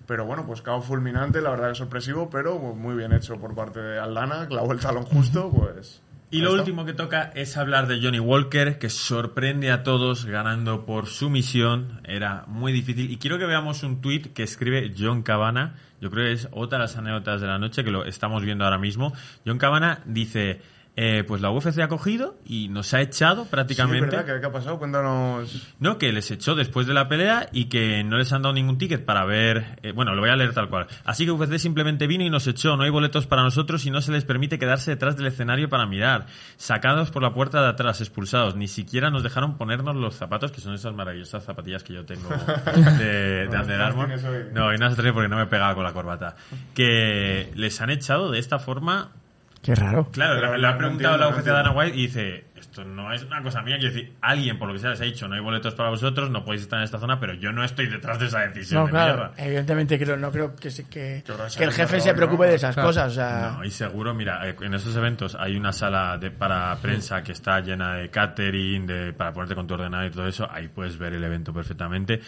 [0.06, 3.78] Pero bueno, pues cao fulminante, la verdad que sorpresivo, pero muy bien hecho por parte
[3.80, 6.02] de Aldana, clavó el talón justo, pues.
[6.32, 10.86] Y lo último que toca es hablar de Johnny Walker, que sorprende a todos ganando
[10.86, 12.00] por sumisión.
[12.04, 13.10] Era muy difícil.
[13.10, 15.74] Y quiero que veamos un tuit que escribe John Cabana.
[16.00, 18.64] Yo creo que es otra de las anécdotas de la noche que lo estamos viendo
[18.64, 19.12] ahora mismo.
[19.44, 20.60] John Cabana dice,
[21.02, 24.14] eh, pues la UFC ha cogido y nos ha echado Sí, es prácticamente.
[24.16, 24.78] verdad, ¿qué, ha pasado?
[24.78, 25.72] Cuéntanos.
[25.78, 28.76] No, que les echó después de la pelea y que no les han dado ningún
[28.76, 29.78] ticket para ver.
[29.82, 30.88] eh, bueno, lo voy a leer tal cual.
[31.06, 32.76] Así que UFC simplemente vino y nos echó.
[32.76, 35.86] No hay boletos para nosotros y no se les permite quedarse detrás del escenario para
[35.86, 36.26] mirar.
[36.58, 38.54] Sacados por la puerta de atrás, expulsados.
[38.56, 42.28] Ni siquiera nos dejaron ponernos los zapatos, que son esas maravillosas zapatillas que yo tengo
[42.98, 44.08] de, de Under Armour.
[44.52, 46.36] No, y no trae porque no me pegaba con la corbata.
[46.74, 49.12] Que les han echado de esta forma
[49.62, 50.08] Qué raro.
[50.10, 51.72] Claro, le ha preguntado la UGC de Dana.
[51.72, 54.80] White y dice, esto no es una cosa mía, quiero decir, alguien por lo que
[54.80, 57.20] sea les ha dicho, no hay boletos para vosotros, no podéis estar en esta zona,
[57.20, 59.14] pero yo no estoy detrás de esa decisión No, de claro.
[59.16, 59.32] mierda.
[59.36, 61.22] Evidentemente creo, no creo que, se- que,
[61.58, 62.50] el jefe se preocupe ¿no?
[62.50, 62.88] de esas Claro.
[62.88, 63.12] cosas.
[63.12, 66.74] O sea, No, y seguro, mira, eh, en esos eventos hay una sala de, para
[66.76, 70.48] prensa que está llena de catering, de, para ponerte con tu ordenador y todo eso,
[70.50, 72.20] ahí puedes ver el evento perfectamente.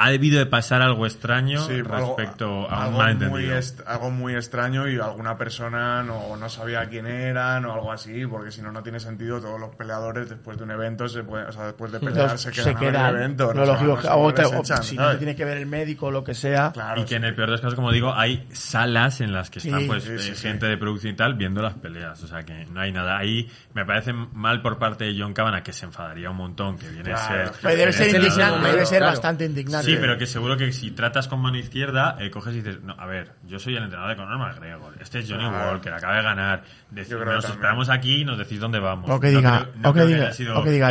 [0.00, 3.56] Ha debido de pasar algo extraño Sí, algo- respecto a un algo muy, malentendido.
[3.58, 8.24] est- algo muy extraño y alguna persona no, no sabía quién eran o algo así,
[8.26, 9.40] porque si no, no tiene sentido.
[9.40, 12.40] Todos los peleadores después de un evento, se pueden- o sea, después de pelear, los-
[12.40, 13.52] se quedan, en el evento.
[13.52, 16.10] no se se o te- o echan, si no tiene que ver el médico o
[16.12, 16.70] lo que sea.
[16.72, 19.50] Claro, y que en el peor de los casos, como digo, hay salas en las
[19.50, 20.42] que están Sí, pues sí, sí, eh, sí.
[20.42, 22.22] gente de producción y tal viendo las peleas.
[22.22, 23.18] O sea que no hay nada.
[23.18, 26.88] Ahí me parece mal por parte de John Cabana, que se enfadaría un montón, que
[26.88, 27.76] viene Claro, a ser...
[27.76, 29.12] debe ser indignante, debe ser claro.
[29.12, 29.87] bastante indignante.
[29.88, 32.94] Sí, pero que seguro que si tratas con mano izquierda, eh, coges y dices, no,
[32.98, 35.72] a ver, yo soy el entrenador de Conor McGregor, este es Johnny Claro.
[35.72, 36.62] Walker, acaba de ganar,
[36.94, 37.38] que nos también.
[37.44, 39.08] esperamos aquí y nos decís dónde vamos.
[39.10, 40.90] O que No diga, creo- no o que diga, sido, o que diga,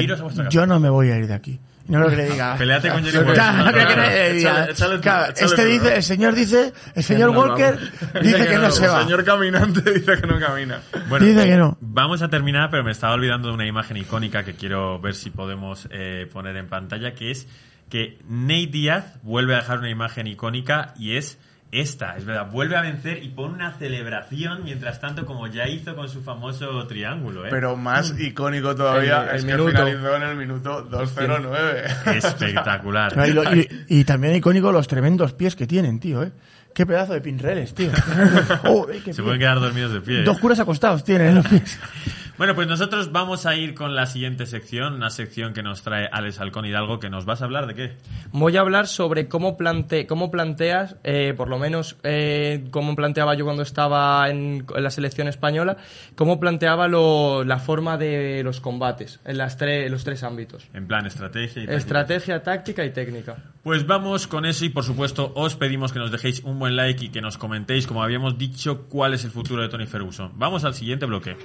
[0.50, 1.60] yo no me voy a ir de aquí.
[1.88, 2.56] No creo que le diga.
[2.58, 3.66] Peleate con Johnny Claro, Walker.
[3.66, 4.66] no creo que le diga.
[4.66, 7.80] Este dice, el señor dice, el señor Walker
[8.22, 8.98] dice que no se va.
[9.00, 10.82] El señor caminante dice que no camina.
[11.08, 11.78] Bueno, Dice que no.
[11.80, 15.30] Vamos a terminar, pero me estaba olvidando de una imagen icónica que quiero ver si
[15.30, 17.48] podemos eh, poner en pantalla, que es
[17.90, 21.38] que Nate Díaz vuelve a dejar una imagen icónica y es
[21.70, 25.98] esta, es verdad, vuelve a vencer y pone una celebración mientras tanto como ya hizo
[25.98, 27.50] con su famoso triángulo, ¿eh?
[27.52, 29.72] Pero más icónico todavía El- el es que minuto.
[29.72, 31.84] finalizó en el minuto 209.
[32.16, 33.14] Espectacular.
[33.28, 36.32] Y, y- y también icónico los tremendos pies que tienen, tío, ¿eh?
[36.74, 37.92] Qué pedazo de pinreles, tío.
[39.12, 40.22] Se pueden quedar dormidos de pie.
[40.22, 40.24] ¿eh?
[40.24, 41.80] Dos curas acostados tienen los pies.
[42.38, 46.08] Bueno, pues nosotros vamos a ir con la siguiente sección, una sección que nos trae
[46.12, 47.94] Alex Halcón Hidalgo, que nos vas a hablar de qué.
[48.32, 53.34] Voy a hablar sobre cómo, plante, cómo planteas, eh, por lo menos eh, cómo planteaba
[53.34, 55.78] yo cuando estaba en, en la selección española,
[56.16, 60.68] cómo planteaba lo- la forma de los combates en las tre- los tres ámbitos.
[60.76, 61.76] En plan, estrategia y táctica.
[61.76, 63.38] Estrategia, táctica y técnica.
[63.64, 67.04] Pues vamos con eso y por supuesto os pedimos que nos dejéis un buen like
[67.06, 70.34] y que nos comentéis, como habíamos dicho, cuál es el futuro de Tony Ferguson.
[70.36, 71.36] Vamos al siguiente bloque.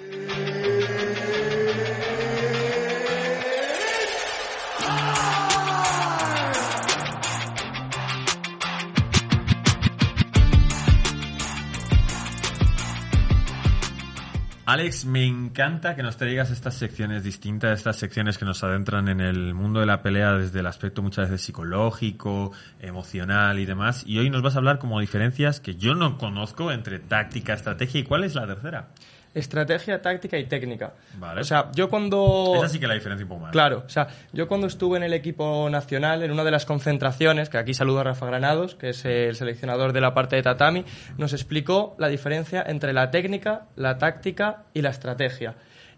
[14.65, 19.21] Alex, me encanta que nos traigas estas secciones distintas, estas secciones que nos adentran en
[19.21, 24.05] el mundo de la pelea desde el aspecto muchas veces psicológico, emocional y demás.
[24.07, 28.03] Y hoy nos vas a hablar como diferencias que yo no conozco entre táctica, estrategia
[28.03, 28.91] y cuál es la tercera.
[29.35, 30.93] Estrategia, táctica y técnica.
[31.17, 31.41] Vale.
[31.41, 32.53] O sea, yo cuando...
[32.57, 33.53] Esa sí que la diferencia un poco más.
[33.53, 37.49] Claro, o sea, yo cuando estuve en el equipo nacional, en una de las concentraciones,
[37.49, 40.85] que aquí saludo a Rafa Granados, que es el seleccionador de la parte de tatami,
[41.17, 45.55] nos explicó la diferencia entre la técnica, la táctica y la estrategia.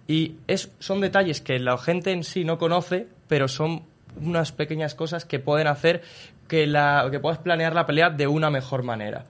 [0.06, 3.84] Y es, son detalles que la gente en sí no conoce, pero son
[4.20, 6.02] unas pequeñas cosas que pueden hacer
[6.46, 9.24] que, la, que puedas planear la pelea de una mejor manera.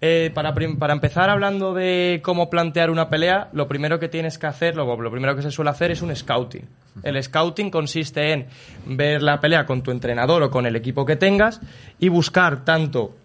[0.00, 4.46] Eh, para, para empezar hablando de cómo plantear una pelea, lo primero que tienes que
[4.46, 6.66] hacer, lo primero que se suele hacer es un scouting.
[7.02, 8.46] El scouting consiste en
[8.86, 11.60] ver la pelea con tu entrenador o con el equipo que tengas
[11.98, 13.16] y buscar tanto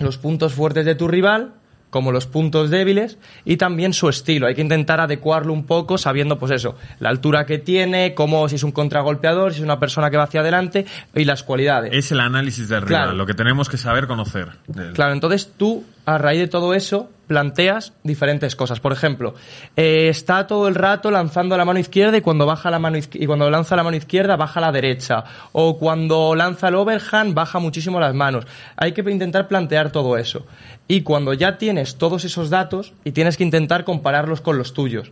[0.00, 1.52] los puntos fuertes de tu rival
[1.94, 4.48] como los puntos débiles y también su estilo.
[4.48, 8.56] Hay que intentar adecuarlo un poco sabiendo, pues eso, la altura que tiene, cómo, si
[8.56, 11.92] es un contragolpeador, si es una persona que va hacia adelante y las cualidades.
[11.94, 13.16] Es el análisis del rival, Claro.
[13.16, 14.48] lo que tenemos que saber conocer.
[14.92, 18.80] Claro, entonces tú, a raíz de todo eso, planteas diferentes cosas.
[18.80, 19.34] Por ejemplo,
[19.76, 23.26] eh, está todo el rato lanzando la mano izquierda y cuando baja la mano y
[23.26, 25.24] cuando lanza la mano izquierda baja la derecha.
[25.52, 28.46] O cuando lanza el overhand baja muchísimo las manos.
[28.76, 30.46] Hay que intentar plantear todo eso.
[30.88, 35.10] Y cuando ya tienes todos esos datos y tienes que intentar compararlos con los tuyos.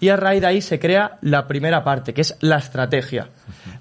[0.00, 3.28] Y a raíz de ahí se crea la primera parte, que es la estrategia.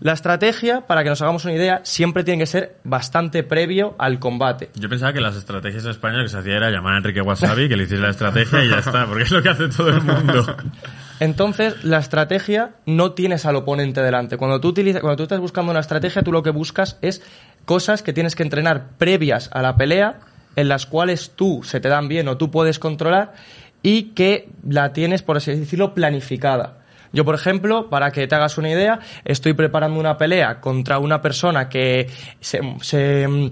[0.01, 4.19] La estrategia, para que nos hagamos una idea, siempre tiene que ser bastante previo al
[4.19, 4.69] combate.
[4.75, 7.21] Yo pensaba que las estrategias en España lo que se hacía era llamar a Enrique
[7.21, 9.89] Wasabi, que le hiciese la estrategia y ya está, porque es lo que hace todo
[9.89, 10.57] el mundo.
[11.21, 14.37] Entonces, la estrategia no tienes al oponente delante.
[14.37, 17.21] Cuando tú, utilizas, cuando tú estás buscando una estrategia, tú lo que buscas es
[17.65, 20.19] cosas que tienes que entrenar previas a la pelea,
[20.55, 23.33] en las cuales tú se te dan bien o tú puedes controlar
[23.81, 26.77] y que la tienes, por así decirlo, planificada.
[27.11, 31.21] Yo, por ejemplo, para que te hagas una idea, estoy preparando una pelea contra una
[31.21, 32.07] persona que
[32.39, 33.49] se, se, mm,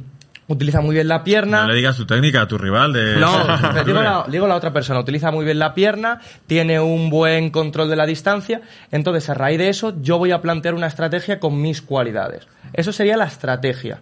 [0.47, 1.63] utiliza muy bien la pierna.
[1.63, 3.17] No le digas tu técnica a tu rival de...
[3.17, 7.49] No, digo la, digo la otra persona, utiliza muy bien la pierna, tiene un buen
[7.49, 8.61] control de la distancia,
[8.91, 12.47] entonces a raíz de eso yo voy a plantear una estrategia con mis cualidades.
[12.73, 14.01] Eso sería la estrategia.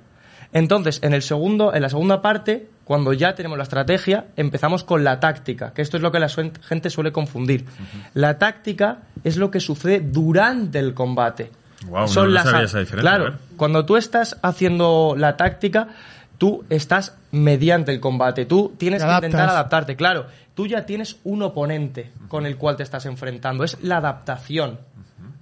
[0.51, 5.03] Entonces, en el segundo, en la segunda parte, cuando ya tenemos la estrategia, empezamos con
[5.03, 7.65] la táctica, que esto es lo que la gente suele confundir.
[8.13, 11.51] La táctica es lo que sucede durante el combate.
[11.87, 15.89] Guau, no lo sabía esa diferencia, Claro, cuando tú estás haciendo la táctica,
[16.37, 18.45] tú estás mediante el combate.
[18.45, 19.95] Tú tienes que intentar adaptarte.
[19.95, 23.63] Claro, tú ya tienes un oponente con el cual te estás enfrentando.
[23.63, 24.79] Es la adaptación.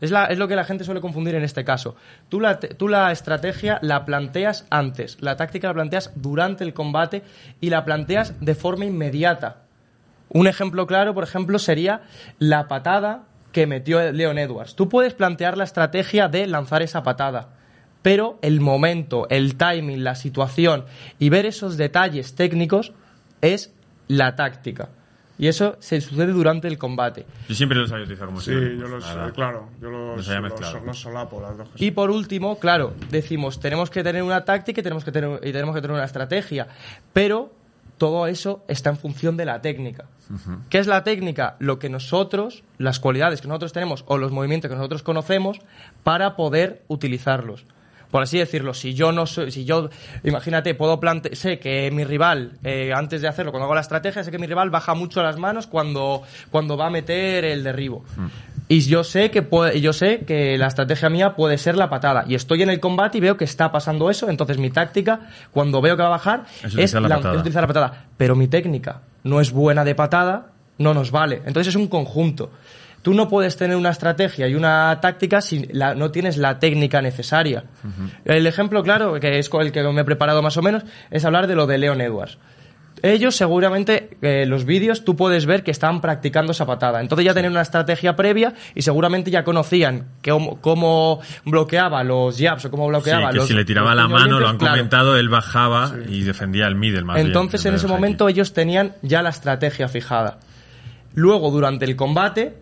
[0.03, 1.95] Es, lo que la gente suele confundir en este caso.
[2.27, 7.23] Tú la, tú la estrategia la planteas antes, la táctica la planteas durante el combate
[7.61, 9.61] y la planteas de forma inmediata.
[10.27, 12.01] Un ejemplo claro, por ejemplo, sería
[12.37, 14.75] la patada que metió Leon Edwards.
[14.75, 17.51] Tú puedes plantear la estrategia de lanzar esa patada,
[18.01, 20.83] pero el momento, el timing, la situación
[21.17, 22.91] y ver esos detalles técnicos
[23.39, 23.71] es
[24.09, 24.89] la táctica.
[25.43, 27.25] Y eso se sucede durante el combate.
[27.49, 31.41] Yo siempre los había utilizado como Sí, yo los, eh, claro, yo los, Los solapo,
[31.41, 31.81] las dos cosas.
[31.81, 35.51] Y por último, claro, decimos, tenemos que tener una táctica y tenemos que tener, y
[35.51, 36.69] tenemos que tener una estrategia,
[37.11, 37.51] pero
[37.97, 40.05] todo eso está en función de la técnica.
[40.69, 41.57] ¿Qué es la técnica?
[41.59, 45.59] Lo que nosotros, las cualidades que nosotros tenemos o los movimientos que nosotros conocemos
[46.03, 47.65] para poder utilizarlos.
[48.13, 49.89] Por así decirlo, si yo no soy, si yo,
[50.23, 54.23] imagínate, puedo plante sé que mi rival, eh, antes de hacerlo, cuando hago la estrategia,
[54.23, 56.21] sé que mi rival baja mucho las manos cuando,
[56.51, 58.05] cuando va a meter el derribo.
[58.67, 62.23] Y yo sé que puede, yo sé que la estrategia mía puede ser la patada.
[62.27, 64.29] Y estoy en el combate y veo que está pasando eso.
[64.29, 68.05] Entonces mi táctica, cuando veo que va a bajar, Es la es utilizar la patada.
[68.17, 71.41] Pero mi técnica no es buena de patada, no nos vale.
[71.47, 72.51] Entonces es un conjunto.
[73.03, 77.01] Tú no puedes tener una estrategia y una táctica si la- no tienes la técnica
[77.01, 77.65] necesaria.
[78.25, 81.23] El ejemplo claro, que es con el que me he preparado más o menos, es
[81.25, 82.37] hablar de lo de Leon Edwards.
[83.01, 87.01] Ellos seguramente, eh, los vídeos, tú puedes ver que estaban practicando esa patada.
[87.01, 92.63] Entonces ya tenían una estrategia previa y seguramente ya conocían cómo, cómo bloqueaba los jabs
[92.63, 94.75] o cómo Sí, bloqueaba que los si le tiraba la mano, lo han claro.
[94.75, 98.93] comentado, él bajaba y defendía el middle más bien, Entonces, en ese momento, ellos tenían
[99.01, 100.37] ya la estrategia fijada.
[101.13, 102.53] Luego, durante el combate,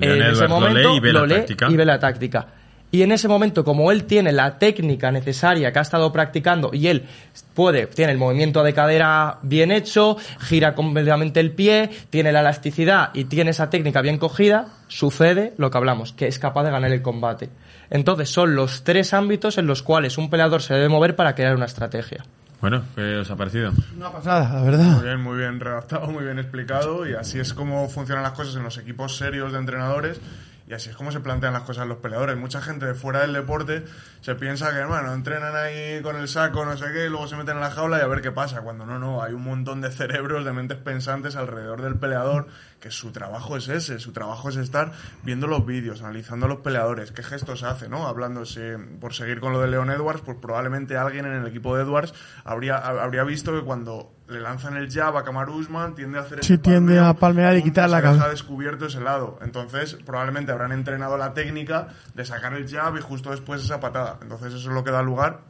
[0.00, 2.46] En ese lo momento, lee y ve lo lee y ve la táctica.
[2.94, 6.88] Y en ese momento, como él tiene la técnica necesaria que ha estado practicando y
[6.88, 7.06] él
[7.54, 13.08] puede, tiene el movimiento de cadera bien hecho, gira completamente el pie, tiene la elasticidad
[13.14, 16.92] y tiene esa técnica bien cogida, sucede lo que hablamos, que es capaz de ganar
[16.92, 17.48] el combate.
[17.88, 21.56] Entonces, son los tres ámbitos en los cuales un peleador se debe mover para crear
[21.56, 22.22] una estrategia.
[22.62, 23.72] Bueno, ¿qué os ha parecido?
[23.96, 24.92] Una pasada, la verdad.
[24.92, 28.54] Muy bien, muy bien redactado, muy bien explicado y así es como funcionan las cosas
[28.54, 30.20] en los equipos serios de entrenadores
[30.68, 32.36] y así es como se plantean las cosas los peleadores.
[32.36, 33.84] Mucha gente de fuera del deporte
[34.20, 37.34] se piensa que, bueno, entrenan ahí con el saco, no sé qué, y luego se
[37.34, 38.60] meten en la jaula y a ver qué pasa.
[38.60, 42.46] Cuando no, no, hay un montón de cerebros, de mentes pensantes alrededor del peleador
[42.82, 44.90] que su trabajo es ese, su trabajo es estar
[45.22, 48.08] viendo los vídeos, analizando a los peleadores, qué gestos hace, ¿no?
[48.08, 51.84] Hablándose, por seguir con lo de Leon Edwards, pues probablemente alguien en el equipo de
[51.84, 52.12] Edwards
[52.44, 56.42] habría, habría visto que cuando le lanzan el jab a Kamaru Usman tiende a hacer
[56.44, 58.28] Sí, tiende palmeo, a palmear y quitar la cabeza.
[58.28, 59.38] descubierto ese lado.
[59.42, 64.18] Entonces, probablemente habrán entrenado la técnica de sacar el jab y justo después esa patada.
[64.22, 65.40] Entonces, eso es lo que da lugar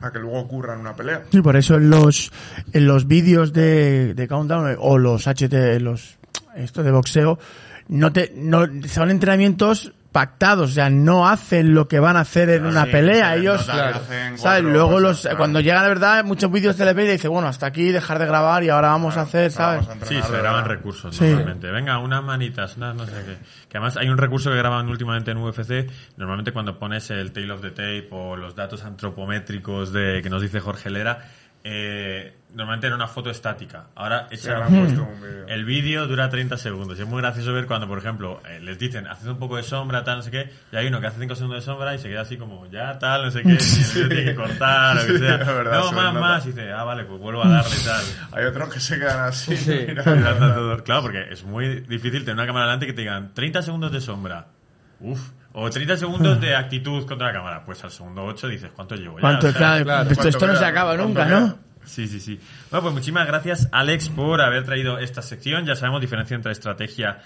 [0.00, 1.22] a que luego ocurra en una pelea.
[1.30, 2.30] Sí, por eso en los,
[2.72, 6.18] en los vídeos de, de Countdown o los HT, los,
[6.56, 7.38] esto de boxeo,
[7.88, 12.48] no te, no, son entrenamientos pactados, o sea, no hacen lo que van a hacer
[12.48, 14.40] en una sí, pelea, ellos, hacen ¿sabes?
[14.40, 15.36] cuatro Luego cosas, los, claro.
[15.38, 18.20] cuando llega de verdad, muchos vídeos se les ve y dice, bueno, hasta aquí dejar
[18.20, 19.84] de grabar y ahora vamos a hacer, ¿sabes?
[19.88, 20.76] vamos a Sí, se de graban verdad.
[20.76, 21.24] recursos Sí.
[21.24, 21.68] normalmente.
[21.72, 23.36] Venga, unas manitas, unas no sé qué.
[23.68, 25.90] Que además hay un recurso que graban últimamente en UFC.
[26.16, 30.40] Normalmente cuando pones el tail of the tape o los datos antropométricos de que nos
[30.42, 31.24] dice Jorge Lera,
[31.66, 33.86] eh, normalmente era una foto estática.
[33.94, 34.62] Ahora echan
[35.48, 36.98] el vídeo dura 30 segundos.
[36.98, 39.62] Y es muy gracioso ver cuando, por ejemplo, eh, les dicen, haced un poco de
[39.62, 41.98] sombra, tal, no sé qué, y hay uno que hace 5 segundos de sombra y
[41.98, 43.58] se queda así como, ya, tal, no sé qué, y el
[43.94, 45.36] vídeo tiene que cortar, o que sea.
[45.38, 46.20] verdad, no, más, nota.
[46.20, 48.04] más, y dice, ah, vale, pues vuelvo a darle tal.
[48.32, 49.56] Hay otros que se quedan así.
[49.56, 49.86] Sí.
[49.88, 50.84] Mirando.
[50.84, 54.00] Claro, porque es muy difícil tener una cámara delante que te digan 30 segundos de
[54.02, 54.48] sombra.
[55.00, 55.30] Uf.
[55.52, 57.64] O 30 segundos de actitud contra la cámara.
[57.64, 59.20] Pues al segundo 8 dices, ¿cuánto llevo ya?
[59.20, 61.40] ¿Cuánto, O sea, claro, claro, esto, ¿cuánto esto no se acaba ¿Cuánto nunca, queda?
[61.40, 61.58] ¿no?
[61.84, 62.40] Sí, sí, sí.
[62.70, 65.64] Bueno, pues muchísimas gracias, Alex, por haber traído esta sección.
[65.64, 67.18] Ya sabemos diferencia entre estrategia,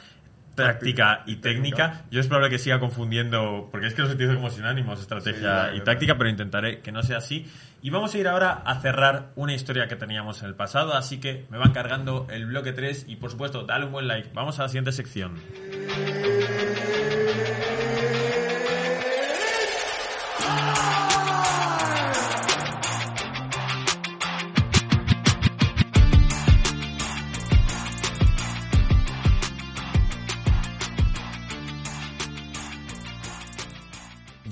[0.55, 2.03] táctica y técnica.
[2.11, 5.79] Yo es probable que siga confundiendo, porque es que los utilizo como sinónimos, estrategia Sí,
[5.79, 7.47] y táctica, pero intentaré que no sea así.
[7.81, 11.19] Y vamos a ir ahora a cerrar una historia que teníamos en el pasado, así
[11.19, 14.31] que me van cargando el bloque 3 y por supuesto, dale un buen like.
[14.35, 15.37] Vamos a la siguiente sección.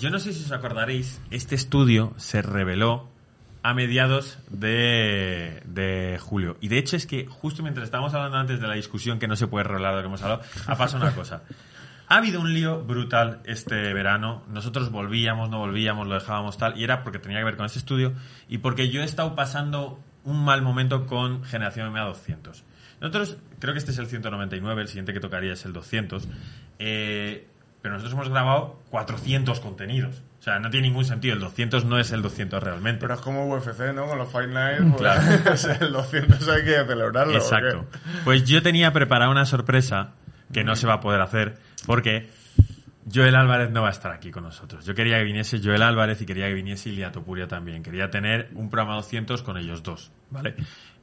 [0.07, 3.09] Yo no sé si os acordaréis, este estudio se reveló
[3.65, 6.57] a mediados de, julio.
[6.61, 9.35] Y de hecho es que justo mientras estábamos hablando antes de la discusión que no
[9.35, 11.43] se puede revelar de lo que hemos hablado, ha pasado una cosa.
[12.07, 14.45] Ha habido un lío brutal este verano.
[14.49, 16.79] Nosotros volvíamos, no volvíamos, lo dejábamos tal.
[16.79, 18.13] Y era porque tenía que ver con ese estudio
[18.49, 22.63] y porque yo he estado pasando un mal momento con Generación MA 200.
[23.01, 26.29] Nosotros, creo que este es el 199, el siguiente que tocaría es el 200.
[26.79, 27.49] eh,
[27.87, 30.25] pero nosotros hemos grabado 400 contenidos.
[30.41, 31.35] O sea, no tiene ningún sentido.
[31.35, 33.01] El 200 no es el 200 realmente.
[33.03, 34.07] Pero es como UFC, ¿no?
[34.07, 34.97] Con los Fight Nights,
[35.45, 37.33] pues, el 200 hay que celebrarlo.
[37.33, 37.87] ¿o Exacto.
[38.25, 40.15] Pues yo tenía preparada una sorpresa
[40.53, 42.29] que no se va a poder hacer porque
[43.15, 44.85] Joel Álvarez no va a estar aquí con nosotros.
[44.85, 47.85] Yo quería que viniese Joel Álvarez y quería que viniese Ilia Topuria también.
[47.85, 50.57] Quería tener un programa 200 con ellos dos, ¿vale?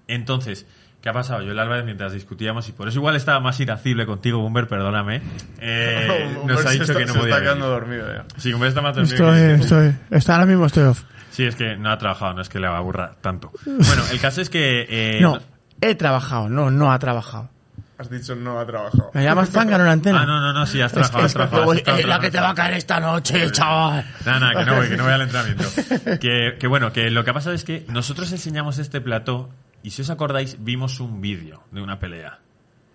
[0.10, 0.67] Entonces,
[1.04, 1.42] ¿qué ha pasado?
[1.44, 5.22] Joel Álvarez mientras discutíamos y por eso igual estaba más irascible contigo, Bumber, perdóname.
[5.60, 7.80] eh, nos ha dicho está- que no se podía está quedando venir.
[8.02, 8.26] dormido ya.
[8.38, 11.04] Sí, Humber está más dormido Estoy, que- estoy, está ahora mismo estoy off.
[11.30, 13.52] Sí, es que no ha trabajado, no es que le aburra tanto.
[13.66, 14.86] Bueno, el caso es que...
[14.89, 15.39] eh, No,
[15.82, 17.50] he trabajado, no, no ha trabajado.
[17.98, 19.12] Has dicho no ha trabajado.
[19.13, 20.22] ¿Me llamas tanga en una antena?
[20.24, 21.72] Ah, no, no, no, sí, has Es trabajado, que has es trabajado.
[21.72, 24.06] has estado la que te va a caer esta noche, chaval.
[24.26, 25.63] No, no, que no voy, que no voy al entrenamiento.
[26.20, 29.50] Que, que bueno, que lo que ha pasado es que nosotros enseñamos este plató
[29.84, 32.39] y si os acordáis, vimos un vídeo de una pelea.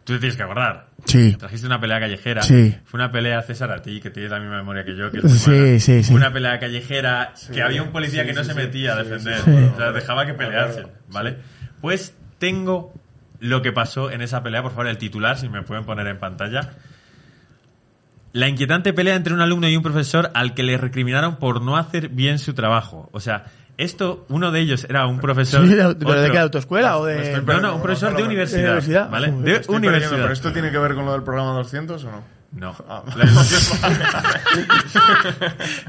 [0.04, 0.88] Tú te tienes que acordar.
[1.04, 1.36] Sí.
[1.38, 2.40] Trajiste una pelea callejera.
[2.42, 2.74] Sí.
[2.86, 5.10] Fue una pelea César a ti, que tienes la misma memoria que yo.
[5.10, 5.78] Que es muy Sí, buena.
[5.80, 6.10] sí, sí.
[6.10, 8.58] Fue Una pelea callejera que había un policía sí, que no sí, se sí.
[8.58, 9.38] metía a defender.
[9.40, 9.70] sí, sí.
[9.74, 11.36] O sea, dejaba que peleasen, ¿vale?
[11.82, 12.94] Pues tengo
[13.40, 14.62] lo que pasó en esa pelea.
[14.62, 16.70] Por favor, el titular, si me pueden poner en pantalla.
[18.32, 21.76] La inquietante pelea entre un alumno y un profesor al que le recriminaron por no
[21.76, 23.08] hacer bien su trabajo.
[23.12, 23.44] O sea,
[23.78, 25.66] esto, uno de ellos era un profesor.
[25.66, 26.32] Sí, de- ¿Pero de qué?
[26.34, 27.40] ¿De autoescuela o de...?
[27.42, 28.58] No, no, un profesor de universidad.
[28.60, 29.08] ¿De universidad?
[29.10, 29.30] ¿Vale?
[29.32, 30.10] De Estoy universidad.
[30.20, 32.38] ¿Pero esto tiene que ver con lo del programa 200 o no?
[32.50, 32.74] No.
[32.88, 33.02] Ah.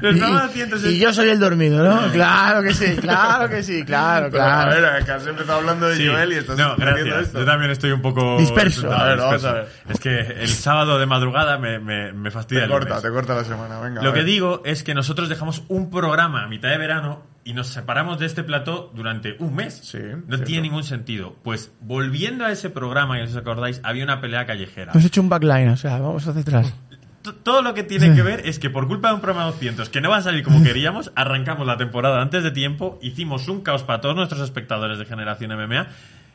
[0.00, 2.12] programas 200 y, y yo soy el dormido, ¿no?
[2.12, 4.80] Claro que sí, claro que sí, claro, Pero, a claro.
[4.92, 6.06] ver, que has empezado hablando de Sí.
[6.06, 7.22] Joel y estás no, gracias.
[7.22, 7.38] esto.
[7.40, 8.92] Yo también estoy un poco Disperso.
[8.92, 9.48] A ver, vamos disperso.
[9.48, 9.68] a ver.
[9.88, 13.02] Es que el sábado de madrugada me, me, me fastidia Te el corta, lunes.
[13.02, 14.02] te corta la semana, venga.
[14.02, 17.68] Lo que digo es que nosotros dejamos un programa a mitad de verano y nos
[17.68, 19.74] separamos de este plató durante un mes.
[19.82, 20.44] Sí, no cierto.
[20.44, 21.36] tiene ningún sentido.
[21.42, 24.92] Pues volviendo a ese programa, y no os acordáis, había una pelea callejera.
[24.92, 26.74] Hemos hecho un backline, o sea, vamos hacia atrás.
[27.22, 29.88] T- Todo lo que tiene que ver es que por culpa de un programa 200
[29.90, 33.60] que no va a salir como queríamos, arrancamos la temporada antes de tiempo, hicimos un
[33.62, 35.88] caos para todos nuestros espectadores de Generación MMA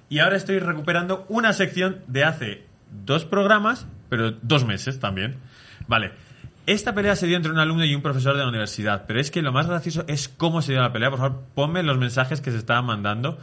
[0.10, 2.64] y ahora estoy recuperando una sección de hace
[3.06, 5.38] dos programas, pero dos meses también.
[5.88, 6.12] Vale.
[6.66, 9.30] Esta pelea se dio entre un alumno y un profesor de la universidad, pero es
[9.30, 11.12] que lo más gracioso es cómo se dio la pelea.
[11.12, 13.38] Por favor, ponme los mensajes que se estaban mandando.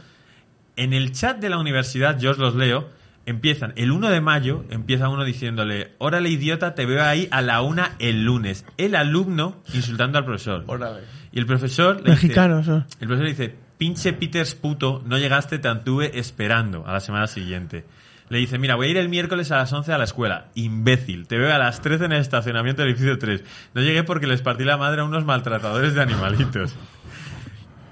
[0.75, 2.89] En el chat de la universidad, yo os los leo,
[3.25, 7.61] empiezan, el 1 de mayo, empieza uno diciéndole, órale idiota, te veo ahí a la
[7.61, 8.65] una el lunes.
[8.77, 10.63] El alumno insultando al profesor.
[10.67, 11.01] Órale.
[11.31, 15.67] Y el profesor le Mexicanos, dice, el profesor dice, pinche Peters puto, no llegaste, te
[15.67, 17.85] antuve esperando a la semana siguiente.
[18.33, 20.45] Le dice, mira, voy a ir el miércoles a las 11 a la escuela.
[20.55, 23.43] Imbécil, te veo a las 13 en el estacionamiento del edificio 3.
[23.75, 26.75] No llegué porque les partí la madre a unos maltratadores de animalitos.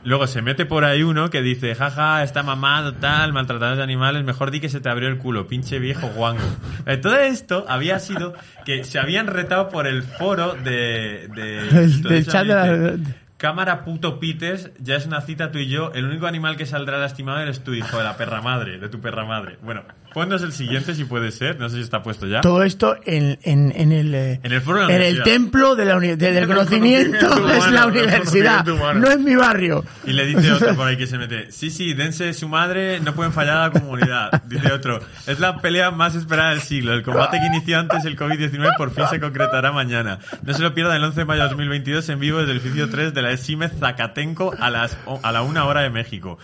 [0.04, 4.24] Luego se mete por ahí uno que dice, jaja, está mamado, tal, maltratadores de animales,
[4.24, 6.42] mejor di que se te abrió el culo, pinche viejo guango.
[6.88, 8.34] Eh, todo esto había sido
[8.66, 11.30] que se habían retado por el foro de...
[11.36, 11.62] de
[12.10, 12.98] Del- chat de la-
[13.42, 15.92] Cámara puto Peters, ya es una cita tú y yo.
[15.96, 19.02] El único animal que saldrá lastimado eres tú, hijo de la perra madre, de tu
[19.02, 19.58] perra madre.
[19.64, 19.82] Bueno,
[20.14, 21.60] ponnos el siguiente si puede ser.
[21.60, 22.42] No sé si está puesto ya.
[22.42, 24.14] Todo esto en, en, en el...
[24.14, 27.28] eh, En el foro de la en el templo de la de- del El conocimiento
[27.30, 29.84] conocimiento es la universidad, no es mi barrio.
[30.06, 33.16] Y le dice otro por ahí que se mete, sí, sí, dense su madre, no
[33.16, 34.44] pueden fallar a la comunidad.
[34.52, 36.94] Dice otro, es la pelea más esperada del siglo.
[36.94, 40.20] El combate que inició antes el COVID-19 por fin se concretará mañana.
[40.44, 42.88] No se lo pierdan el 11 de mayo de 2022 en vivo desde el edificio
[42.90, 46.38] 3 de la Esime Zacatenco a, las, a la una hora de México.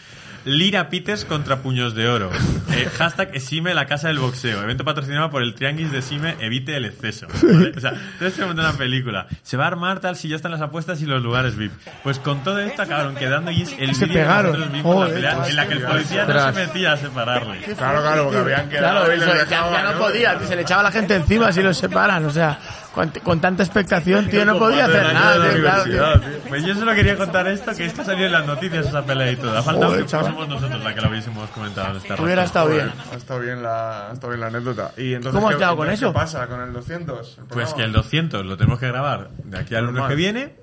[0.46, 2.30] Lira Peters contra Puños de Oro.
[2.72, 4.64] Eh, hashtag Esime la casa del boxeo.
[4.64, 7.28] Evento patrocinado por el Trianguis de Esime, evite el exceso.
[7.44, 7.74] ¿vale?
[7.76, 9.28] O sea, entonces se monta una película.
[9.44, 11.74] Se va a armar tal si ya están las apuestas y los lugares VIP.
[12.02, 14.72] Pues con todo esto acabaron quedando y es el Se pegaron.
[14.72, 17.58] vimos la pelea en la que el policía no se metía a separarle.
[17.78, 20.92] Claro, claro, porque habían quedado Claro, eso, ya, ya no podía, se le echaba la
[20.92, 22.58] gente encima si los separan, o sea,
[22.98, 25.84] con, con tanta expectación, tío, no podía hacer nada, tío, claro,
[26.20, 26.32] tío.
[26.50, 29.32] Pues yo solo quería contar esto, que es que salió en las noticias esa pelea
[29.34, 29.56] y todo.
[29.56, 30.34] Ha faltado Joder, que chaval.
[30.34, 32.92] fuésemos nosotros la que lo hubiésemos comentado en esta Hubiera estado bien.
[33.12, 34.92] Ha estado bien la, ha estado bien la anécdota.
[34.98, 36.08] ¿Y entonces ¿Cómo has quedado con eso?
[36.08, 37.38] ¿Qué pasa con el 200?
[37.38, 40.56] el Pues que el 200 lo tenemos que grabar de aquí al lunes que viene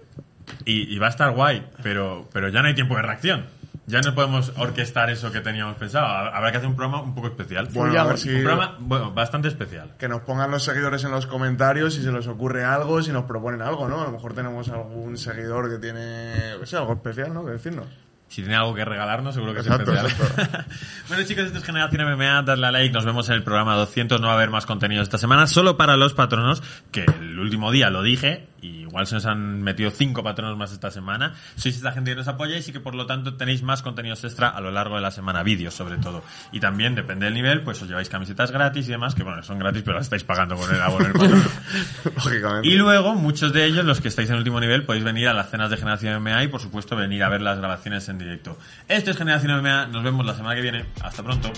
[0.65, 3.47] y, y va a estar guay, pero, pero ya no hay tiempo de reacción.
[3.87, 6.07] Ya no podemos orquestar eso que teníamos pensado.
[6.07, 7.69] Habrá que hacer un programa un poco especial.
[7.73, 9.93] Bueno, a ver si- Un programa, bueno, bastante especial.
[9.99, 13.25] Que nos pongan los seguidores en los comentarios si se les ocurre algo, si nos
[13.25, 14.01] proponen algo, ¿no?
[14.01, 17.45] A lo mejor tenemos algún seguidor que tiene, qué sé, algo especial, ¿no?
[17.45, 17.87] Que decirnos.
[18.27, 20.67] Si tiene algo que regalarnos, seguro que Exacto, es especial.
[21.09, 22.43] bueno, chicos, esto es Generación MMA.
[22.43, 22.93] Dadle a like.
[22.93, 24.21] Nos vemos en el programa 200.
[24.21, 25.47] No va a haber más contenido esta semana.
[25.47, 28.49] Solo para los patronos, que el último día lo dije.
[28.65, 31.35] Y igual se nos han metido cinco patronos más esta semana.
[31.55, 34.49] Sois esta gente que nos apoyáis y que por lo tanto tenéis más contenidos extra
[34.49, 35.43] a lo largo de la semana.
[35.43, 36.25] Vídeos, sobre todo.
[36.51, 39.15] Y también, depende del nivel, pues os lleváis camisetas gratis y demás.
[39.15, 41.09] Que bueno, son gratis, pero las estáis pagando con el abono.
[42.17, 42.67] Lógicamente.
[42.67, 45.51] Y luego, muchos de ellos, los que estáis en último nivel, podéis venir a las
[45.51, 48.57] cenas de Generación MMA y, por supuesto, venir a ver las grabaciones en directo.
[48.89, 49.89] Esto es Generación MMA.
[49.89, 50.87] Nos vemos la semana que viene.
[51.03, 51.53] Hasta pronto.